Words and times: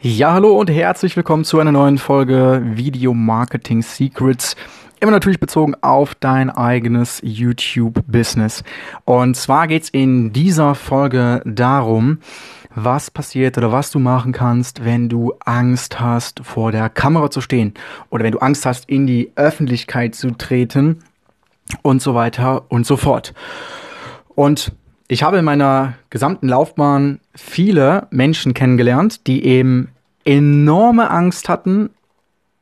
Ja, 0.00 0.32
hallo 0.32 0.56
und 0.56 0.70
herzlich 0.70 1.16
willkommen 1.16 1.42
zu 1.42 1.58
einer 1.58 1.72
neuen 1.72 1.98
Folge 1.98 2.62
Video 2.64 3.14
Marketing 3.14 3.82
Secrets. 3.82 4.54
Immer 5.00 5.10
natürlich 5.10 5.40
bezogen 5.40 5.74
auf 5.80 6.14
dein 6.14 6.50
eigenes 6.50 7.20
YouTube-Business. 7.24 8.62
Und 9.04 9.36
zwar 9.36 9.66
geht's 9.66 9.88
in 9.88 10.32
dieser 10.32 10.76
Folge 10.76 11.42
darum, 11.44 12.20
was 12.76 13.10
passiert 13.10 13.58
oder 13.58 13.72
was 13.72 13.90
du 13.90 13.98
machen 13.98 14.30
kannst, 14.30 14.84
wenn 14.84 15.08
du 15.08 15.32
Angst 15.40 15.98
hast, 15.98 16.42
vor 16.44 16.70
der 16.70 16.90
Kamera 16.90 17.28
zu 17.28 17.40
stehen 17.40 17.74
oder 18.08 18.22
wenn 18.22 18.30
du 18.32 18.38
Angst 18.38 18.66
hast, 18.66 18.88
in 18.88 19.08
die 19.08 19.32
Öffentlichkeit 19.34 20.14
zu 20.14 20.30
treten 20.30 21.02
und 21.82 22.02
so 22.02 22.14
weiter 22.14 22.66
und 22.68 22.86
so 22.86 22.96
fort. 22.96 23.34
Und 24.36 24.70
ich 25.08 25.22
habe 25.22 25.38
in 25.38 25.44
meiner 25.44 25.94
gesamten 26.10 26.48
Laufbahn 26.48 27.20
viele 27.34 28.06
Menschen 28.10 28.52
kennengelernt, 28.52 29.26
die 29.26 29.44
eben 29.44 29.88
enorme 30.24 31.10
Angst 31.10 31.48
hatten, 31.48 31.88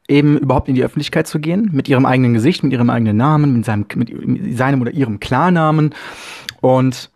eben 0.08 0.38
überhaupt 0.38 0.68
in 0.68 0.76
die 0.76 0.84
Öffentlichkeit 0.84 1.26
zu 1.26 1.40
gehen, 1.40 1.70
mit 1.72 1.88
ihrem 1.88 2.06
eigenen 2.06 2.34
Gesicht, 2.34 2.62
mit 2.62 2.72
ihrem 2.72 2.88
eigenen 2.88 3.16
Namen, 3.16 3.52
mit 3.52 3.64
seinem, 3.64 3.86
mit 3.96 4.56
seinem 4.56 4.80
oder 4.80 4.92
ihrem 4.92 5.18
Klarnamen. 5.18 5.92
Und 6.60 7.10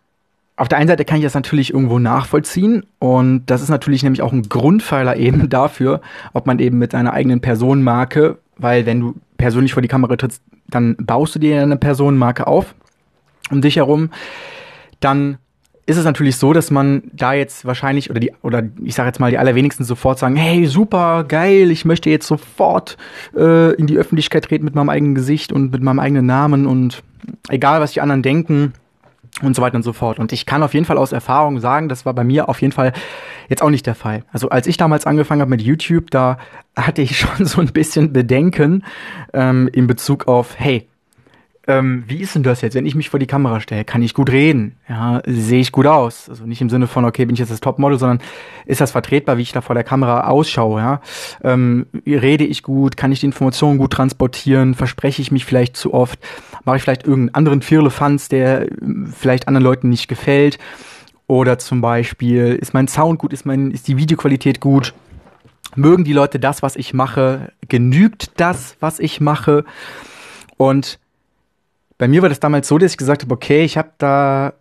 auf 0.56 0.66
der 0.66 0.78
einen 0.78 0.88
Seite 0.88 1.05
kann 1.05 1.19
ich 1.19 1.22
das 1.22 1.34
natürlich 1.34 1.72
irgendwo 1.72 2.00
nachvollziehen 2.00 2.84
und 2.98 3.47
das 3.47 3.62
ist 3.62 3.70
natürlich 3.70 4.02
nämlich 4.02 4.22
auch 4.22 4.33
ein 4.33 4.42
Grundpfeiler 4.42 5.16
eben 5.16 5.48
dafür, 5.48 6.00
ob 6.33 6.47
man 6.47 6.58
eben 6.58 6.78
mit 6.78 6.91
seiner 6.91 7.12
eigenen 7.12 7.41
Personenmarke, 7.41 8.38
weil 8.58 8.84
wenn 8.84 9.00
du 9.00 9.14
persönlich 9.38 9.72
vor 9.72 9.80
die 9.80 9.88
Kamera 9.88 10.16
trittst, 10.16 10.42
dann 10.69 10.97
baust 10.98 11.36
du 11.36 11.38
dir 11.38 11.62
eine 11.62 11.77
Personenmarke 11.77 12.47
auf 12.48 12.74
um 13.50 13.60
dich 13.62 13.77
herum 13.77 14.10
dann 15.00 15.38
ist 15.86 15.96
es 15.96 16.04
natürlich 16.04 16.36
so, 16.36 16.52
dass 16.52 16.70
man 16.70 17.02
da 17.12 17.32
jetzt 17.32 17.64
wahrscheinlich 17.64 18.10
oder 18.10 18.20
die 18.20 18.32
oder 18.42 18.62
ich 18.84 18.95
sage 18.95 19.08
jetzt 19.08 19.18
mal 19.18 19.30
die 19.30 19.38
allerwenigsten 19.38 19.84
sofort 19.84 20.18
sagen, 20.18 20.36
hey 20.36 20.66
super 20.66 21.24
geil, 21.24 21.70
ich 21.70 21.84
möchte 21.84 22.10
jetzt 22.10 22.28
sofort 22.28 22.96
äh, 23.36 23.75
in 23.75 23.88
die 23.88 23.98
Öffentlichkeit 23.98 24.44
treten 24.44 24.64
mit 24.64 24.75
meinem 24.75 24.88
eigenen 24.88 25.14
Gesicht 25.16 25.52
und 25.52 25.72
mit 25.72 25.83
meinem 25.83 25.98
eigenen 25.98 26.27
Namen 26.27 26.66
und 26.66 27.02
egal 27.48 27.80
was 27.80 27.92
die 27.92 28.00
anderen 28.00 28.22
denken 28.22 28.72
und 29.42 29.56
so 29.56 29.62
weiter 29.62 29.77
und 29.77 29.83
so 29.83 29.92
fort. 29.92 30.19
Und 30.19 30.33
ich 30.33 30.47
kann 30.47 30.62
auf 30.62 30.75
jeden 30.75 30.86
Fall 30.86 30.98
aus 30.98 31.12
Erfahrung 31.12 31.60
sagen, 31.60 31.88
das 31.88 32.06
war 32.06 32.14
bei 32.14 32.25
mir 32.25 32.48
auf 32.48 32.60
jeden 32.60 32.72
Fall 32.72 32.92
jetzt 33.48 33.62
auch 33.62 33.70
nicht 33.70 33.86
der 33.86 33.94
Fall. 33.94 34.25
Also 34.32 34.48
als 34.48 34.66
ich 34.66 34.77
damals 34.77 35.06
angefangen 35.06 35.41
habe 35.41 35.50
mit 35.50 35.62
YouTube, 35.62 36.10
da 36.10 36.38
hatte 36.77 37.03
ich 37.03 37.19
schon 37.19 37.47
so 37.47 37.60
ein 37.60 37.69
bisschen 37.69 38.12
Bedenken 38.12 38.84
ähm, 39.32 39.69
in 39.72 39.86
Bezug 39.86 40.28
auf, 40.28 40.55
hey, 40.58 40.86
ähm, 41.70 42.02
wie 42.08 42.18
ist 42.18 42.34
denn 42.34 42.42
das 42.42 42.62
jetzt, 42.62 42.74
wenn 42.74 42.84
ich 42.84 42.96
mich 42.96 43.10
vor 43.10 43.20
die 43.20 43.28
Kamera 43.28 43.60
stelle? 43.60 43.84
Kann 43.84 44.02
ich 44.02 44.12
gut 44.12 44.30
reden? 44.30 44.76
Ja, 44.88 45.22
sehe 45.24 45.60
ich 45.60 45.70
gut 45.70 45.86
aus? 45.86 46.28
Also 46.28 46.44
nicht 46.44 46.60
im 46.60 46.68
Sinne 46.68 46.88
von, 46.88 47.04
okay, 47.04 47.24
bin 47.24 47.34
ich 47.34 47.38
jetzt 47.38 47.52
das 47.52 47.60
Topmodel, 47.60 47.96
sondern 47.96 48.18
ist 48.66 48.80
das 48.80 48.90
vertretbar, 48.90 49.36
wie 49.36 49.42
ich 49.42 49.52
da 49.52 49.60
vor 49.60 49.74
der 49.74 49.84
Kamera 49.84 50.26
ausschaue? 50.26 50.80
Ja? 50.80 51.00
Ähm, 51.44 51.86
rede 52.04 52.44
ich 52.44 52.64
gut? 52.64 52.96
Kann 52.96 53.12
ich 53.12 53.20
die 53.20 53.26
Informationen 53.26 53.78
gut 53.78 53.92
transportieren? 53.92 54.74
Verspreche 54.74 55.22
ich 55.22 55.30
mich 55.30 55.44
vielleicht 55.44 55.76
zu 55.76 55.94
oft? 55.94 56.18
Mache 56.64 56.78
ich 56.78 56.82
vielleicht 56.82 57.06
irgendeinen 57.06 57.36
anderen 57.36 57.62
Firlefanz, 57.62 58.28
der 58.28 58.66
vielleicht 59.16 59.46
anderen 59.46 59.64
Leuten 59.64 59.88
nicht 59.91 60.08
gefällt? 60.08 60.58
Oder 61.28 61.60
zum 61.60 61.80
Beispiel, 61.80 62.56
ist 62.60 62.74
mein 62.74 62.88
Sound 62.88 63.20
gut? 63.20 63.32
Ist, 63.32 63.46
mein, 63.46 63.70
ist 63.70 63.86
die 63.86 63.96
Videoqualität 63.96 64.60
gut? 64.60 64.92
Mögen 65.76 66.02
die 66.02 66.12
Leute 66.14 66.41
das, 66.41 66.62
was 66.62 66.74
ich 66.74 66.94
mache? 66.94 67.52
Genügt 67.68 68.32
das, 68.41 68.76
was 68.80 68.98
ich 68.98 69.20
mache? 69.20 69.64
Und 70.56 70.98
bei 72.01 72.09
mir 72.09 72.23
war 72.23 72.31
das 72.31 72.41
damals 72.41 72.67
so, 72.67 72.79
dass 72.79 72.93
ich 72.93 72.97
gesagt 72.97 73.25
habe, 73.25 73.34
okay, 73.34 73.62
ich 73.62 73.77
habe 73.77 73.91
da 73.98 74.55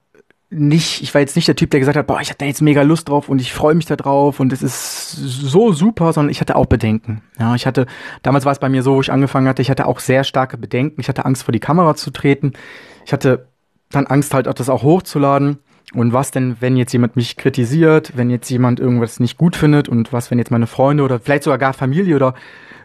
nicht, 0.49 1.01
ich 1.01 1.13
war 1.13 1.21
jetzt 1.21 1.37
nicht 1.37 1.47
der 1.47 1.55
Typ, 1.55 1.71
der 1.71 1.79
gesagt 1.79 1.97
hat, 1.97 2.05
boah, 2.05 2.19
ich 2.19 2.33
da 2.35 2.45
jetzt 2.45 2.61
mega 2.61 2.81
Lust 2.81 3.07
drauf 3.07 3.29
und 3.29 3.39
ich 3.39 3.53
freue 3.53 3.75
mich 3.75 3.85
da 3.85 3.95
drauf 3.95 4.41
und 4.41 4.51
es 4.51 4.61
ist 4.61 5.11
so 5.11 5.71
super, 5.71 6.11
sondern 6.11 6.31
ich 6.31 6.41
hatte 6.41 6.57
auch 6.57 6.65
Bedenken. 6.65 7.21
Ja, 7.39 7.55
ich 7.55 7.65
hatte, 7.65 7.85
damals 8.23 8.43
war 8.43 8.51
es 8.51 8.59
bei 8.59 8.67
mir 8.67 8.83
so, 8.83 8.95
wo 8.95 8.99
ich 8.99 9.09
angefangen 9.09 9.47
hatte, 9.47 9.61
ich 9.61 9.69
hatte 9.69 9.85
auch 9.85 9.99
sehr 10.01 10.25
starke 10.25 10.57
Bedenken. 10.57 10.99
Ich 10.99 11.07
hatte 11.07 11.23
Angst 11.23 11.43
vor 11.43 11.53
die 11.53 11.61
Kamera 11.61 11.95
zu 11.95 12.11
treten. 12.11 12.51
Ich 13.05 13.13
hatte 13.13 13.47
dann 13.89 14.05
Angst 14.05 14.33
halt 14.33 14.49
auch 14.49 14.53
das 14.53 14.67
auch 14.67 14.83
hochzuladen. 14.83 15.59
Und 15.93 16.13
was 16.13 16.31
denn, 16.31 16.57
wenn 16.59 16.77
jetzt 16.77 16.93
jemand 16.93 17.15
mich 17.15 17.35
kritisiert, 17.35 18.13
wenn 18.15 18.29
jetzt 18.29 18.49
jemand 18.49 18.79
irgendwas 18.79 19.19
nicht 19.19 19.37
gut 19.37 19.55
findet? 19.55 19.89
Und 19.89 20.13
was, 20.13 20.29
wenn 20.29 20.37
jetzt 20.37 20.51
meine 20.51 20.67
Freunde 20.67 21.03
oder 21.03 21.19
vielleicht 21.19 21.43
sogar 21.43 21.57
gar 21.57 21.73
Familie 21.73 22.15
oder 22.15 22.35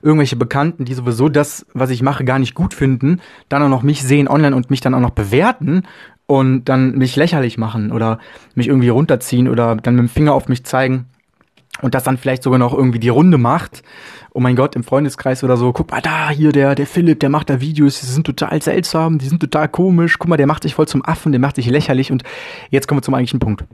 irgendwelche 0.03 0.37
Bekannten, 0.37 0.84
die 0.84 0.94
sowieso 0.94 1.28
das, 1.28 1.66
was 1.75 1.91
ich 1.91 2.03
mache, 2.03 2.25
gar 2.25 2.38
nicht 2.38 2.54
gut 2.54 2.75
finden, 2.75 3.20
dann 3.48 3.62
auch 3.62 3.69
noch 3.69 3.82
mich 3.82 4.03
sehen 4.03 4.28
online 4.28 4.56
und 4.56 4.70
mich 4.70 4.81
dann 4.81 4.94
auch 4.94 5.00
noch 5.00 5.10
bewerten 5.10 5.82
und 6.26 6.64
dann 6.64 6.97
mich 6.97 7.16
lächerlich 7.16 7.59
machen 7.59 7.93
oder 7.93 8.19
mich 8.54 8.69
irgendwie 8.69 8.88
runterziehen 8.88 9.48
oder 9.48 9.76
dann 9.76 9.97
mit 9.97 10.04
dem 10.04 10.09
Finger 10.09 10.32
auf 10.32 10.48
mich 10.48 10.64
zeigen 10.64 11.06
und 11.82 11.94
das 11.94 12.04
dann 12.04 12.18
vielleicht 12.18 12.42
sogar 12.42 12.58
noch 12.58 12.72
irgendwie 12.72 12.98
die 12.98 13.08
Runde 13.08 13.38
macht. 13.38 13.82
Oh 14.32 14.40
mein 14.40 14.56
Gott, 14.56 14.74
im 14.76 14.84
Freundeskreis 14.84 15.44
oder 15.44 15.56
so, 15.56 15.72
guck 15.72 15.90
mal 15.90 16.00
da, 16.00 16.30
hier 16.30 16.52
der, 16.52 16.74
der 16.74 16.86
Philipp, 16.86 17.20
der 17.20 17.30
macht 17.30 17.50
da 17.50 17.60
Videos, 17.60 18.00
die 18.00 18.06
sind 18.06 18.26
total 18.26 18.60
seltsam, 18.62 19.18
die 19.18 19.26
sind 19.26 19.40
total 19.40 19.68
komisch, 19.68 20.18
guck 20.18 20.28
mal, 20.28 20.36
der 20.36 20.46
macht 20.46 20.62
sich 20.62 20.74
voll 20.74 20.88
zum 20.88 21.04
Affen, 21.04 21.32
der 21.32 21.40
macht 21.40 21.56
sich 21.56 21.66
lächerlich 21.66 22.10
und 22.10 22.22
jetzt 22.70 22.88
kommen 22.88 22.98
wir 22.98 23.02
zum 23.02 23.14
eigentlichen 23.14 23.40
Punkt. 23.40 23.64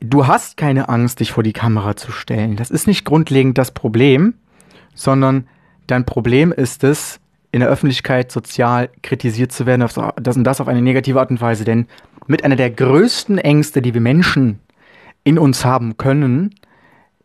Du 0.00 0.26
hast 0.26 0.56
keine 0.56 0.88
Angst, 0.88 1.20
dich 1.20 1.32
vor 1.32 1.42
die 1.42 1.52
Kamera 1.52 1.94
zu 1.94 2.10
stellen. 2.10 2.56
Das 2.56 2.70
ist 2.70 2.86
nicht 2.86 3.04
grundlegend 3.04 3.58
das 3.58 3.70
Problem, 3.70 4.32
sondern 4.94 5.46
dein 5.86 6.06
Problem 6.06 6.52
ist 6.52 6.84
es, 6.84 7.20
in 7.52 7.60
der 7.60 7.68
Öffentlichkeit 7.68 8.30
sozial 8.30 8.90
kritisiert 9.02 9.52
zu 9.52 9.66
werden, 9.66 9.80
das 9.80 10.36
und 10.36 10.44
das 10.44 10.60
auf 10.60 10.68
eine 10.68 10.82
negative 10.82 11.18
Art 11.18 11.30
und 11.30 11.40
Weise. 11.40 11.64
Denn 11.64 11.86
mit 12.26 12.44
einer 12.44 12.56
der 12.56 12.70
größten 12.70 13.38
Ängste, 13.38 13.82
die 13.82 13.92
wir 13.92 14.00
Menschen 14.00 14.60
in 15.24 15.38
uns 15.38 15.64
haben 15.64 15.96
können, 15.96 16.54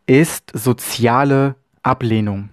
ist 0.06 0.50
soziale 0.54 1.56
Ablehnung. 1.82 2.50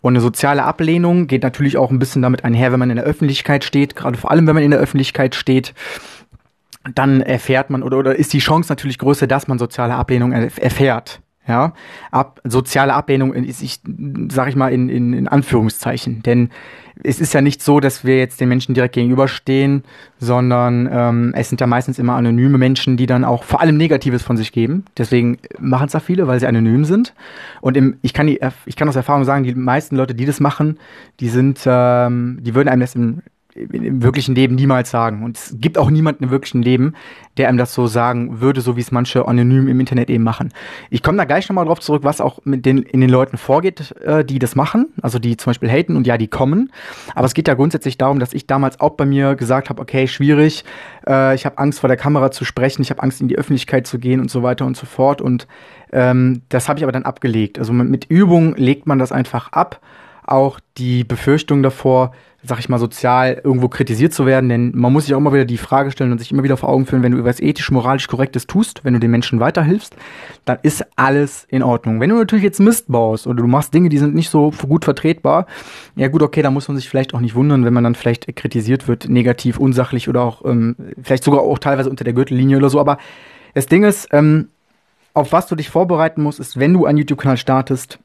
Und 0.00 0.14
eine 0.14 0.20
soziale 0.20 0.64
Ablehnung 0.64 1.26
geht 1.26 1.42
natürlich 1.42 1.76
auch 1.76 1.90
ein 1.90 1.98
bisschen 1.98 2.22
damit 2.22 2.44
einher, 2.44 2.72
wenn 2.72 2.78
man 2.78 2.90
in 2.90 2.96
der 2.96 3.04
Öffentlichkeit 3.04 3.64
steht, 3.64 3.96
gerade 3.96 4.16
vor 4.16 4.30
allem, 4.30 4.46
wenn 4.46 4.54
man 4.54 4.64
in 4.64 4.70
der 4.70 4.80
Öffentlichkeit 4.80 5.34
steht, 5.34 5.74
dann 6.94 7.20
erfährt 7.20 7.70
man 7.70 7.82
oder, 7.82 7.98
oder 7.98 8.16
ist 8.16 8.32
die 8.32 8.38
Chance 8.38 8.70
natürlich 8.70 8.98
größer, 8.98 9.26
dass 9.26 9.48
man 9.48 9.58
soziale 9.58 9.94
Ablehnung 9.94 10.32
erfährt. 10.32 11.20
Ja, 11.48 11.72
Ab, 12.10 12.40
soziale 12.44 12.92
Ablehnung 12.92 13.32
ist, 13.32 13.62
ich 13.62 13.80
sag 14.30 14.48
ich 14.48 14.56
mal 14.56 14.70
in, 14.70 14.90
in, 14.90 15.14
in 15.14 15.28
Anführungszeichen, 15.28 16.22
denn 16.22 16.50
es 17.02 17.20
ist 17.20 17.32
ja 17.32 17.40
nicht 17.40 17.62
so, 17.62 17.80
dass 17.80 18.04
wir 18.04 18.18
jetzt 18.18 18.40
den 18.40 18.48
Menschen 18.48 18.74
direkt 18.74 18.94
gegenüberstehen, 18.94 19.84
sondern 20.18 20.88
ähm, 20.90 21.32
es 21.34 21.48
sind 21.48 21.60
ja 21.60 21.66
meistens 21.66 21.98
immer 21.98 22.14
anonyme 22.14 22.58
Menschen, 22.58 22.96
die 22.96 23.06
dann 23.06 23.24
auch 23.24 23.44
vor 23.44 23.60
allem 23.60 23.76
Negatives 23.76 24.22
von 24.22 24.36
sich 24.36 24.52
geben. 24.52 24.84
Deswegen 24.96 25.38
machen 25.58 25.86
es 25.86 25.92
da 25.92 26.00
viele, 26.00 26.26
weil 26.26 26.40
sie 26.40 26.46
anonym 26.46 26.84
sind. 26.84 27.14
Und 27.60 27.76
im, 27.76 27.98
ich 28.02 28.12
kann 28.12 28.26
die, 28.26 28.40
ich 28.66 28.76
kann 28.76 28.88
aus 28.88 28.96
Erfahrung 28.96 29.24
sagen, 29.24 29.44
die 29.44 29.54
meisten 29.54 29.96
Leute, 29.96 30.14
die 30.14 30.26
das 30.26 30.40
machen, 30.40 30.78
die 31.20 31.28
sind, 31.28 31.60
ähm, 31.66 32.38
die 32.42 32.54
würden 32.54 32.68
einem 32.68 32.80
das 32.80 32.94
im 32.94 33.22
im 33.58 34.02
wirklichen 34.02 34.34
Leben 34.34 34.54
niemals 34.54 34.90
sagen. 34.90 35.22
Und 35.22 35.36
es 35.36 35.56
gibt 35.58 35.78
auch 35.78 35.90
niemanden 35.90 36.24
im 36.24 36.30
wirklichen 36.30 36.62
Leben, 36.62 36.94
der 37.36 37.48
einem 37.48 37.58
das 37.58 37.74
so 37.74 37.86
sagen 37.86 38.40
würde, 38.40 38.60
so 38.60 38.76
wie 38.76 38.80
es 38.80 38.90
manche 38.90 39.26
anonym 39.26 39.68
im 39.68 39.80
Internet 39.80 40.10
eben 40.10 40.24
machen. 40.24 40.52
Ich 40.90 41.02
komme 41.02 41.18
da 41.18 41.24
gleich 41.24 41.48
nochmal 41.48 41.64
drauf 41.66 41.80
zurück, 41.80 42.04
was 42.04 42.20
auch 42.20 42.40
mit 42.44 42.66
den, 42.66 42.78
in 42.78 43.00
den 43.00 43.10
Leuten 43.10 43.36
vorgeht, 43.36 43.94
äh, 44.02 44.24
die 44.24 44.38
das 44.38 44.56
machen, 44.56 44.86
also 45.02 45.18
die 45.18 45.36
zum 45.36 45.50
Beispiel 45.50 45.70
haten 45.70 45.96
und 45.96 46.06
ja, 46.06 46.18
die 46.18 46.28
kommen. 46.28 46.72
Aber 47.14 47.26
es 47.26 47.34
geht 47.34 47.48
ja 47.48 47.54
grundsätzlich 47.54 47.98
darum, 47.98 48.18
dass 48.18 48.32
ich 48.32 48.46
damals 48.46 48.80
auch 48.80 48.90
bei 48.90 49.06
mir 49.06 49.34
gesagt 49.34 49.70
habe, 49.70 49.80
okay, 49.80 50.06
schwierig, 50.08 50.64
äh, 51.06 51.34
ich 51.34 51.46
habe 51.46 51.58
Angst 51.58 51.80
vor 51.80 51.88
der 51.88 51.96
Kamera 51.96 52.30
zu 52.30 52.44
sprechen, 52.44 52.82
ich 52.82 52.90
habe 52.90 53.02
Angst 53.02 53.20
in 53.20 53.28
die 53.28 53.38
Öffentlichkeit 53.38 53.86
zu 53.86 53.98
gehen 53.98 54.20
und 54.20 54.30
so 54.30 54.42
weiter 54.42 54.66
und 54.66 54.76
so 54.76 54.86
fort. 54.86 55.20
Und 55.20 55.46
ähm, 55.92 56.42
das 56.48 56.68
habe 56.68 56.78
ich 56.78 56.84
aber 56.84 56.92
dann 56.92 57.04
abgelegt. 57.04 57.58
Also 57.58 57.72
mit 57.72 58.06
Übung 58.06 58.54
legt 58.56 58.86
man 58.86 58.98
das 58.98 59.12
einfach 59.12 59.52
ab. 59.52 59.80
Auch 60.28 60.60
die 60.76 61.04
Befürchtung 61.04 61.62
davor, 61.62 62.12
sag 62.42 62.58
ich 62.58 62.68
mal, 62.68 62.78
sozial 62.78 63.40
irgendwo 63.42 63.68
kritisiert 63.68 64.12
zu 64.12 64.26
werden, 64.26 64.50
denn 64.50 64.72
man 64.74 64.92
muss 64.92 65.06
sich 65.06 65.14
auch 65.14 65.18
immer 65.18 65.32
wieder 65.32 65.46
die 65.46 65.56
Frage 65.56 65.90
stellen 65.90 66.12
und 66.12 66.18
sich 66.18 66.30
immer 66.30 66.42
wieder 66.42 66.58
vor 66.58 66.68
Augen 66.68 66.84
führen, 66.84 67.02
wenn 67.02 67.12
du 67.12 67.18
etwas 67.18 67.40
ethisch, 67.40 67.70
moralisch 67.70 68.08
Korrektes 68.08 68.46
tust, 68.46 68.84
wenn 68.84 68.92
du 68.92 69.00
den 69.00 69.10
Menschen 69.10 69.40
weiterhilfst, 69.40 69.96
dann 70.44 70.58
ist 70.62 70.84
alles 70.96 71.46
in 71.48 71.62
Ordnung. 71.62 71.98
Wenn 71.98 72.10
du 72.10 72.16
natürlich 72.16 72.44
jetzt 72.44 72.60
Mist 72.60 72.92
baust 72.92 73.26
oder 73.26 73.40
du 73.40 73.48
machst 73.48 73.72
Dinge, 73.72 73.88
die 73.88 73.96
sind 73.96 74.14
nicht 74.14 74.28
so 74.28 74.50
gut 74.68 74.84
vertretbar, 74.84 75.46
ja 75.96 76.08
gut, 76.08 76.22
okay, 76.22 76.42
da 76.42 76.50
muss 76.50 76.68
man 76.68 76.76
sich 76.76 76.90
vielleicht 76.90 77.14
auch 77.14 77.20
nicht 77.20 77.34
wundern, 77.34 77.64
wenn 77.64 77.72
man 77.72 77.84
dann 77.84 77.94
vielleicht 77.94 78.36
kritisiert 78.36 78.86
wird, 78.86 79.08
negativ, 79.08 79.58
unsachlich 79.58 80.10
oder 80.10 80.22
auch 80.22 80.44
ähm, 80.44 80.76
vielleicht 81.02 81.24
sogar 81.24 81.40
auch 81.40 81.58
teilweise 81.58 81.88
unter 81.88 82.04
der 82.04 82.12
Gürtellinie 82.12 82.58
oder 82.58 82.68
so, 82.68 82.78
aber 82.78 82.98
das 83.54 83.64
Ding 83.64 83.82
ist, 83.82 84.08
ähm, 84.12 84.48
auf 85.14 85.32
was 85.32 85.46
du 85.46 85.56
dich 85.56 85.70
vorbereiten 85.70 86.22
musst, 86.22 86.38
ist, 86.38 86.58
wenn 86.58 86.74
du 86.74 86.84
einen 86.84 86.98
YouTube-Kanal 86.98 87.38
startest, 87.38 87.98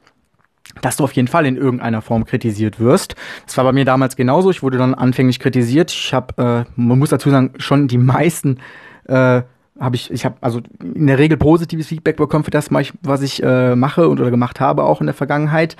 dass 0.80 0.96
du 0.96 1.04
auf 1.04 1.12
jeden 1.12 1.28
Fall 1.28 1.46
in 1.46 1.56
irgendeiner 1.56 2.02
Form 2.02 2.24
kritisiert 2.24 2.80
wirst. 2.80 3.14
Das 3.46 3.56
war 3.56 3.64
bei 3.64 3.72
mir 3.72 3.84
damals 3.84 4.16
genauso. 4.16 4.50
Ich 4.50 4.62
wurde 4.62 4.78
dann 4.78 4.94
anfänglich 4.94 5.38
kritisiert. 5.38 5.90
Ich 5.90 6.12
habe, 6.14 6.66
äh, 6.66 6.70
man 6.76 6.98
muss 6.98 7.10
dazu 7.10 7.30
sagen, 7.30 7.52
schon 7.58 7.88
die 7.88 7.98
meisten 7.98 8.58
äh, 9.06 9.42
habe 9.78 9.96
ich, 9.96 10.10
ich 10.10 10.24
habe 10.24 10.36
also 10.40 10.60
in 10.82 11.06
der 11.06 11.18
Regel 11.18 11.36
positives 11.36 11.88
Feedback 11.88 12.16
bekommen 12.16 12.44
für 12.44 12.50
das, 12.50 12.70
was 12.70 13.22
ich 13.22 13.42
äh, 13.42 13.74
mache 13.74 14.08
und 14.08 14.20
oder 14.20 14.30
gemacht 14.30 14.60
habe 14.60 14.84
auch 14.84 15.00
in 15.00 15.06
der 15.06 15.14
Vergangenheit. 15.14 15.76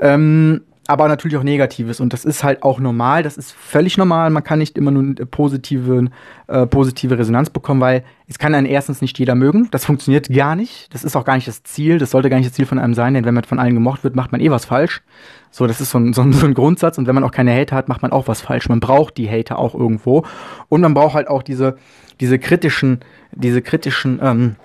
Ähm, 0.00 0.62
aber 0.90 1.06
natürlich 1.06 1.36
auch 1.36 1.44
Negatives. 1.44 2.00
Und 2.00 2.12
das 2.12 2.24
ist 2.24 2.42
halt 2.42 2.64
auch 2.64 2.80
normal, 2.80 3.22
das 3.22 3.36
ist 3.36 3.52
völlig 3.52 3.96
normal. 3.96 4.28
Man 4.30 4.42
kann 4.42 4.58
nicht 4.58 4.76
immer 4.76 4.90
nur 4.90 5.04
eine 5.04 5.14
positive, 5.14 6.06
äh, 6.48 6.66
positive 6.66 7.16
Resonanz 7.16 7.48
bekommen, 7.48 7.80
weil 7.80 8.02
es 8.26 8.40
kann 8.40 8.56
einen 8.56 8.66
erstens 8.66 9.00
nicht 9.00 9.16
jeder 9.16 9.36
mögen. 9.36 9.68
Das 9.70 9.84
funktioniert 9.84 10.28
gar 10.28 10.56
nicht. 10.56 10.92
Das 10.92 11.04
ist 11.04 11.14
auch 11.14 11.24
gar 11.24 11.36
nicht 11.36 11.46
das 11.46 11.62
Ziel. 11.62 11.98
Das 11.98 12.10
sollte 12.10 12.28
gar 12.28 12.38
nicht 12.38 12.48
das 12.48 12.56
Ziel 12.56 12.66
von 12.66 12.80
einem 12.80 12.94
sein, 12.94 13.14
denn 13.14 13.24
wenn 13.24 13.34
man 13.34 13.44
von 13.44 13.60
allen 13.60 13.74
gemocht 13.74 14.02
wird, 14.02 14.16
macht 14.16 14.32
man 14.32 14.40
eh 14.40 14.50
was 14.50 14.64
falsch. 14.64 15.02
So, 15.52 15.68
das 15.68 15.80
ist 15.80 15.90
so 15.90 15.98
ein, 15.98 16.12
so 16.12 16.22
ein, 16.22 16.32
so 16.32 16.44
ein 16.44 16.54
Grundsatz. 16.54 16.98
Und 16.98 17.06
wenn 17.06 17.14
man 17.14 17.22
auch 17.22 17.30
keine 17.30 17.54
Hater 17.54 17.76
hat, 17.76 17.88
macht 17.88 18.02
man 18.02 18.10
auch 18.10 18.26
was 18.26 18.40
falsch. 18.40 18.68
Man 18.68 18.80
braucht 18.80 19.16
die 19.16 19.30
Hater 19.30 19.60
auch 19.60 19.76
irgendwo. 19.76 20.24
Und 20.68 20.80
man 20.80 20.94
braucht 20.94 21.14
halt 21.14 21.28
auch 21.28 21.44
diese, 21.44 21.76
diese 22.18 22.40
kritischen, 22.40 22.98
diese 23.30 23.62
kritischen, 23.62 24.18
ähm, 24.20 24.56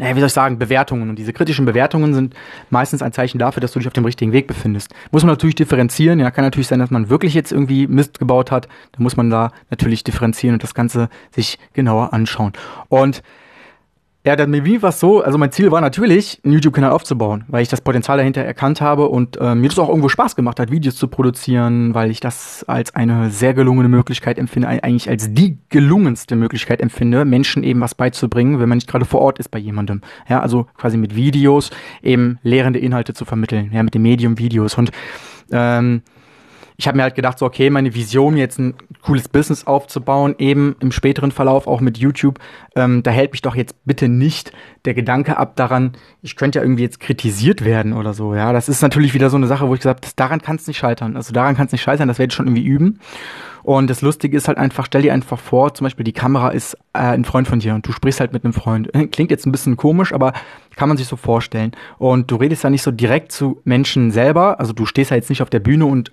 naja, 0.00 0.16
wie 0.16 0.20
soll 0.20 0.28
ich 0.28 0.32
sagen, 0.32 0.58
Bewertungen. 0.58 1.10
Und 1.10 1.16
diese 1.16 1.34
kritischen 1.34 1.66
Bewertungen 1.66 2.14
sind 2.14 2.34
meistens 2.70 3.02
ein 3.02 3.12
Zeichen 3.12 3.38
dafür, 3.38 3.60
dass 3.60 3.72
du 3.72 3.78
dich 3.78 3.86
auf 3.86 3.92
dem 3.92 4.06
richtigen 4.06 4.32
Weg 4.32 4.46
befindest. 4.46 4.94
Muss 5.10 5.22
man 5.22 5.32
natürlich 5.32 5.56
differenzieren. 5.56 6.18
Ja, 6.18 6.30
kann 6.30 6.44
natürlich 6.44 6.68
sein, 6.68 6.78
dass 6.78 6.90
man 6.90 7.10
wirklich 7.10 7.34
jetzt 7.34 7.52
irgendwie 7.52 7.86
Mist 7.86 8.18
gebaut 8.18 8.50
hat. 8.50 8.66
Da 8.92 9.02
muss 9.02 9.18
man 9.18 9.28
da 9.28 9.52
natürlich 9.68 10.02
differenzieren 10.02 10.54
und 10.54 10.62
das 10.62 10.72
Ganze 10.72 11.10
sich 11.32 11.58
genauer 11.74 12.14
anschauen. 12.14 12.54
Und 12.88 13.22
ja, 14.24 14.36
dann 14.36 14.50
mir 14.50 14.82
war 14.82 14.90
es 14.90 15.00
so, 15.00 15.22
also 15.22 15.38
mein 15.38 15.50
Ziel 15.50 15.70
war 15.70 15.80
natürlich, 15.80 16.40
einen 16.44 16.52
YouTube-Kanal 16.52 16.90
aufzubauen, 16.90 17.44
weil 17.48 17.62
ich 17.62 17.68
das 17.68 17.80
Potenzial 17.80 18.18
dahinter 18.18 18.42
erkannt 18.42 18.82
habe 18.82 19.08
und 19.08 19.38
äh, 19.38 19.54
mir 19.54 19.68
das 19.68 19.78
auch 19.78 19.88
irgendwo 19.88 20.10
Spaß 20.10 20.36
gemacht 20.36 20.60
hat, 20.60 20.70
Videos 20.70 20.96
zu 20.96 21.08
produzieren, 21.08 21.94
weil 21.94 22.10
ich 22.10 22.20
das 22.20 22.62
als 22.68 22.94
eine 22.94 23.30
sehr 23.30 23.54
gelungene 23.54 23.88
Möglichkeit 23.88 24.38
empfinde, 24.38 24.68
eigentlich 24.68 25.08
als 25.08 25.32
die 25.32 25.56
gelungenste 25.70 26.36
Möglichkeit 26.36 26.82
empfinde, 26.82 27.24
Menschen 27.24 27.62
eben 27.62 27.80
was 27.80 27.94
beizubringen, 27.94 28.60
wenn 28.60 28.68
man 28.68 28.76
nicht 28.76 28.88
gerade 28.88 29.06
vor 29.06 29.22
Ort 29.22 29.38
ist 29.38 29.50
bei 29.50 29.58
jemandem. 29.58 30.02
Ja, 30.28 30.40
also 30.40 30.66
quasi 30.76 30.98
mit 30.98 31.16
Videos 31.16 31.70
eben 32.02 32.38
lehrende 32.42 32.78
Inhalte 32.78 33.14
zu 33.14 33.24
vermitteln, 33.24 33.70
ja, 33.72 33.82
mit 33.82 33.94
dem 33.94 34.02
Medium 34.02 34.38
Videos 34.38 34.76
und 34.76 34.90
ähm, 35.50 36.02
ich 36.80 36.88
habe 36.88 36.96
mir 36.96 37.02
halt 37.02 37.14
gedacht, 37.14 37.38
so, 37.38 37.44
okay, 37.44 37.68
meine 37.68 37.94
Vision, 37.94 38.38
jetzt 38.38 38.58
ein 38.58 38.72
cooles 39.02 39.28
Business 39.28 39.66
aufzubauen, 39.66 40.34
eben 40.38 40.76
im 40.80 40.92
späteren 40.92 41.30
Verlauf 41.30 41.66
auch 41.66 41.82
mit 41.82 41.98
YouTube, 41.98 42.38
ähm, 42.74 43.02
da 43.02 43.10
hält 43.10 43.32
mich 43.32 43.42
doch 43.42 43.54
jetzt 43.54 43.74
bitte 43.84 44.08
nicht 44.08 44.52
der 44.86 44.94
Gedanke 44.94 45.36
ab 45.36 45.56
daran, 45.56 45.92
ich 46.22 46.36
könnte 46.36 46.58
ja 46.58 46.64
irgendwie 46.64 46.84
jetzt 46.84 46.98
kritisiert 46.98 47.66
werden 47.66 47.92
oder 47.92 48.14
so. 48.14 48.34
Ja, 48.34 48.54
das 48.54 48.70
ist 48.70 48.80
natürlich 48.80 49.12
wieder 49.12 49.28
so 49.28 49.36
eine 49.36 49.46
Sache, 49.46 49.68
wo 49.68 49.74
ich 49.74 49.80
gesagt 49.80 50.06
habe, 50.06 50.12
daran 50.16 50.40
kann 50.40 50.56
es 50.56 50.66
nicht 50.66 50.78
scheitern. 50.78 51.16
Also 51.16 51.34
daran 51.34 51.54
kann 51.54 51.66
es 51.66 51.72
nicht 51.72 51.82
scheitern, 51.82 52.08
das 52.08 52.18
werde 52.18 52.30
ich 52.30 52.34
schon 52.34 52.46
irgendwie 52.46 52.64
üben. 52.64 52.98
Und 53.62 53.90
das 53.90 54.00
Lustige 54.00 54.38
ist 54.38 54.48
halt 54.48 54.56
einfach, 54.56 54.86
stell 54.86 55.02
dir 55.02 55.12
einfach 55.12 55.38
vor, 55.38 55.74
zum 55.74 55.84
Beispiel 55.84 56.04
die 56.04 56.14
Kamera 56.14 56.48
ist 56.48 56.78
äh, 56.94 57.00
ein 57.00 57.26
Freund 57.26 57.46
von 57.46 57.58
dir 57.58 57.74
und 57.74 57.86
du 57.86 57.92
sprichst 57.92 58.20
halt 58.20 58.32
mit 58.32 58.42
einem 58.42 58.54
Freund. 58.54 58.88
Klingt 59.12 59.30
jetzt 59.30 59.46
ein 59.46 59.52
bisschen 59.52 59.76
komisch, 59.76 60.14
aber 60.14 60.32
kann 60.76 60.88
man 60.88 60.96
sich 60.96 61.08
so 61.08 61.16
vorstellen. 61.16 61.72
Und 61.98 62.30
du 62.30 62.36
redest 62.36 62.64
ja 62.64 62.70
nicht 62.70 62.80
so 62.80 62.90
direkt 62.90 63.32
zu 63.32 63.60
Menschen 63.64 64.12
selber. 64.12 64.60
Also 64.60 64.72
du 64.72 64.86
stehst 64.86 65.10
ja 65.10 65.16
jetzt 65.18 65.28
nicht 65.28 65.42
auf 65.42 65.50
der 65.50 65.60
Bühne 65.60 65.84
und 65.84 66.10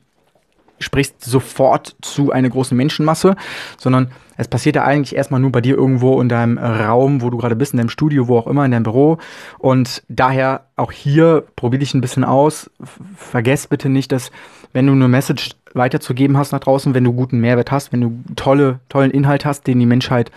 sprichst 0.80 1.24
sofort 1.24 1.96
zu 2.02 2.32
einer 2.32 2.50
großen 2.50 2.78
Menschenmasse, 2.78 3.36
sondern 3.78 4.12
es 4.38 4.48
passiert 4.48 4.76
ja 4.76 4.84
eigentlich 4.84 5.16
erstmal 5.16 5.40
nur 5.40 5.52
bei 5.52 5.62
dir 5.62 5.76
irgendwo 5.76 6.22
in 6.22 6.30
deinem 6.30 6.58
Raum, 6.60 7.22
wo 7.22 7.30
du 7.30 7.38
gerade 7.38 7.56
bist, 7.56 7.74
in 7.74 7.78
deinem 7.78 7.90
Studio, 7.90 8.28
wo 8.28 8.38
auch 8.38 8.48
immer, 8.48 8.66
in 8.66 8.72
deinem 8.72 8.84
Büro. 8.84 9.18
Und 9.58 10.04
daher 10.10 10.68
auch 10.76 10.92
hier 10.92 11.44
probier 11.56 11.80
dich 11.80 11.96
ein 11.96 12.02
bisschen 12.02 12.24
aus. 12.24 12.70
Vergess 13.16 13.68
bitte 13.68 13.90
nicht, 13.90 14.12
dass 14.12 14.32
wenn 14.74 14.86
du 14.86 14.94
eine 14.94 15.08
Message 15.08 15.52
weiterzugeben 15.74 16.38
hast 16.38 16.52
nach 16.52 16.60
draußen, 16.60 16.94
wenn 16.94 17.04
du 17.04 17.14
guten 17.14 17.40
Mehrwert 17.40 17.72
hast, 17.72 17.92
wenn 17.92 18.02
du 18.02 18.20
tolle, 18.36 18.80
tollen 18.90 19.12
Inhalt 19.12 19.46
hast, 19.46 19.66
den 19.66 19.80
die 19.80 19.86
Menschheit 19.86 20.32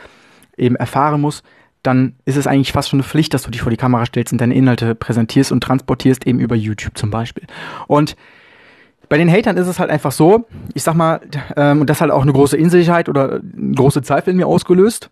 eben 0.56 0.76
erfahren 0.76 1.20
muss, 1.20 1.42
dann 1.82 2.14
ist 2.24 2.36
es 2.36 2.46
eigentlich 2.46 2.72
fast 2.72 2.90
schon 2.90 3.00
eine 3.00 3.08
Pflicht, 3.08 3.32
dass 3.32 3.42
du 3.42 3.50
dich 3.50 3.62
vor 3.62 3.70
die 3.70 3.76
Kamera 3.76 4.04
stellst 4.06 4.32
und 4.32 4.40
deine 4.40 4.54
Inhalte 4.54 4.94
präsentierst 4.94 5.52
und 5.52 5.62
transportierst, 5.62 6.26
eben 6.26 6.40
über 6.40 6.54
YouTube 6.54 6.96
zum 6.96 7.10
Beispiel. 7.10 7.44
Und 7.86 8.16
bei 9.10 9.18
den 9.18 9.30
Hatern 9.30 9.56
ist 9.56 9.66
es 9.66 9.80
halt 9.80 9.90
einfach 9.90 10.12
so, 10.12 10.46
ich 10.72 10.84
sag 10.84 10.94
mal, 10.94 11.20
ähm, 11.56 11.80
und 11.80 11.90
das 11.90 12.00
hat 12.00 12.10
auch 12.10 12.22
eine 12.22 12.32
große 12.32 12.56
Unsicherheit 12.56 13.08
oder 13.08 13.40
große 13.74 14.02
Zweifel 14.02 14.30
in 14.30 14.36
mir 14.36 14.46
ausgelöst, 14.46 15.10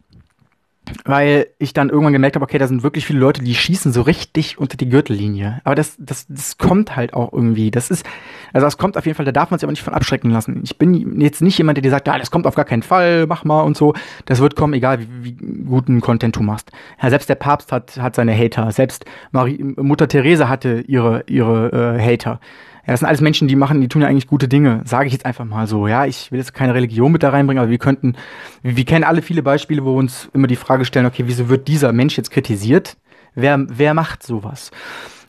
weil 1.04 1.48
ich 1.58 1.72
dann 1.72 1.88
irgendwann 1.90 2.12
gemerkt 2.12 2.36
habe, 2.36 2.44
okay, 2.44 2.58
da 2.58 2.68
sind 2.68 2.84
wirklich 2.84 3.04
viele 3.04 3.18
Leute, 3.18 3.42
die 3.42 3.56
schießen 3.56 3.92
so 3.92 4.02
richtig 4.02 4.56
unter 4.56 4.76
die 4.76 4.88
Gürtellinie. 4.88 5.60
Aber 5.64 5.74
das, 5.74 5.96
das, 5.98 6.26
das 6.28 6.58
kommt 6.58 6.94
halt 6.94 7.12
auch 7.12 7.32
irgendwie. 7.32 7.72
Das 7.72 7.90
ist, 7.90 8.06
also 8.52 8.64
das 8.68 8.78
kommt 8.78 8.96
auf 8.96 9.04
jeden 9.04 9.16
Fall, 9.16 9.26
da 9.26 9.32
darf 9.32 9.50
man 9.50 9.58
sich 9.58 9.64
aber 9.64 9.72
nicht 9.72 9.82
von 9.82 9.94
abschrecken 9.94 10.30
lassen. 10.30 10.60
Ich 10.62 10.78
bin 10.78 11.20
jetzt 11.20 11.42
nicht 11.42 11.58
jemand, 11.58 11.76
der 11.76 11.82
dir 11.82 11.90
sagt, 11.90 12.06
ja, 12.06 12.16
das 12.20 12.30
kommt 12.30 12.46
auf 12.46 12.54
gar 12.54 12.64
keinen 12.64 12.84
Fall, 12.84 13.26
mach 13.26 13.42
mal 13.42 13.62
und 13.62 13.76
so. 13.76 13.94
Das 14.26 14.38
wird 14.38 14.54
kommen, 14.54 14.74
egal 14.74 15.00
wie, 15.00 15.08
wie 15.24 15.64
guten 15.64 16.00
Content 16.00 16.36
du 16.36 16.42
machst. 16.44 16.70
Ja, 17.02 17.10
selbst 17.10 17.28
der 17.28 17.34
Papst 17.34 17.72
hat, 17.72 17.96
hat 17.96 18.14
seine 18.14 18.38
Hater. 18.38 18.70
Selbst 18.70 19.06
Marie, 19.32 19.60
Mutter 19.60 20.06
Therese 20.06 20.48
hatte 20.48 20.84
ihre, 20.86 21.24
ihre 21.26 21.96
äh, 21.98 22.00
Hater. 22.00 22.38
Ja, 22.88 22.92
das 22.92 23.00
sind 23.00 23.08
alles 23.08 23.20
Menschen, 23.20 23.48
die 23.48 23.54
machen, 23.54 23.82
die 23.82 23.88
tun 23.88 24.00
ja 24.00 24.08
eigentlich 24.08 24.26
gute 24.26 24.48
Dinge, 24.48 24.80
sage 24.86 25.08
ich 25.08 25.12
jetzt 25.12 25.26
einfach 25.26 25.44
mal 25.44 25.66
so. 25.66 25.86
Ja, 25.86 26.06
ich 26.06 26.32
will 26.32 26.38
jetzt 26.38 26.54
keine 26.54 26.72
Religion 26.72 27.12
mit 27.12 27.22
da 27.22 27.28
reinbringen, 27.28 27.60
aber 27.62 27.70
wir 27.70 27.76
könnten, 27.76 28.14
wir, 28.62 28.78
wir 28.78 28.84
kennen 28.86 29.04
alle 29.04 29.20
viele 29.20 29.42
Beispiele, 29.42 29.84
wo 29.84 29.92
wir 29.92 29.98
uns 29.98 30.30
immer 30.32 30.46
die 30.46 30.56
Frage 30.56 30.86
stellen, 30.86 31.04
okay, 31.04 31.24
wieso 31.26 31.50
wird 31.50 31.68
dieser 31.68 31.92
Mensch 31.92 32.16
jetzt 32.16 32.30
kritisiert? 32.30 32.96
Wer, 33.34 33.66
wer 33.68 33.92
macht 33.92 34.22
sowas? 34.22 34.70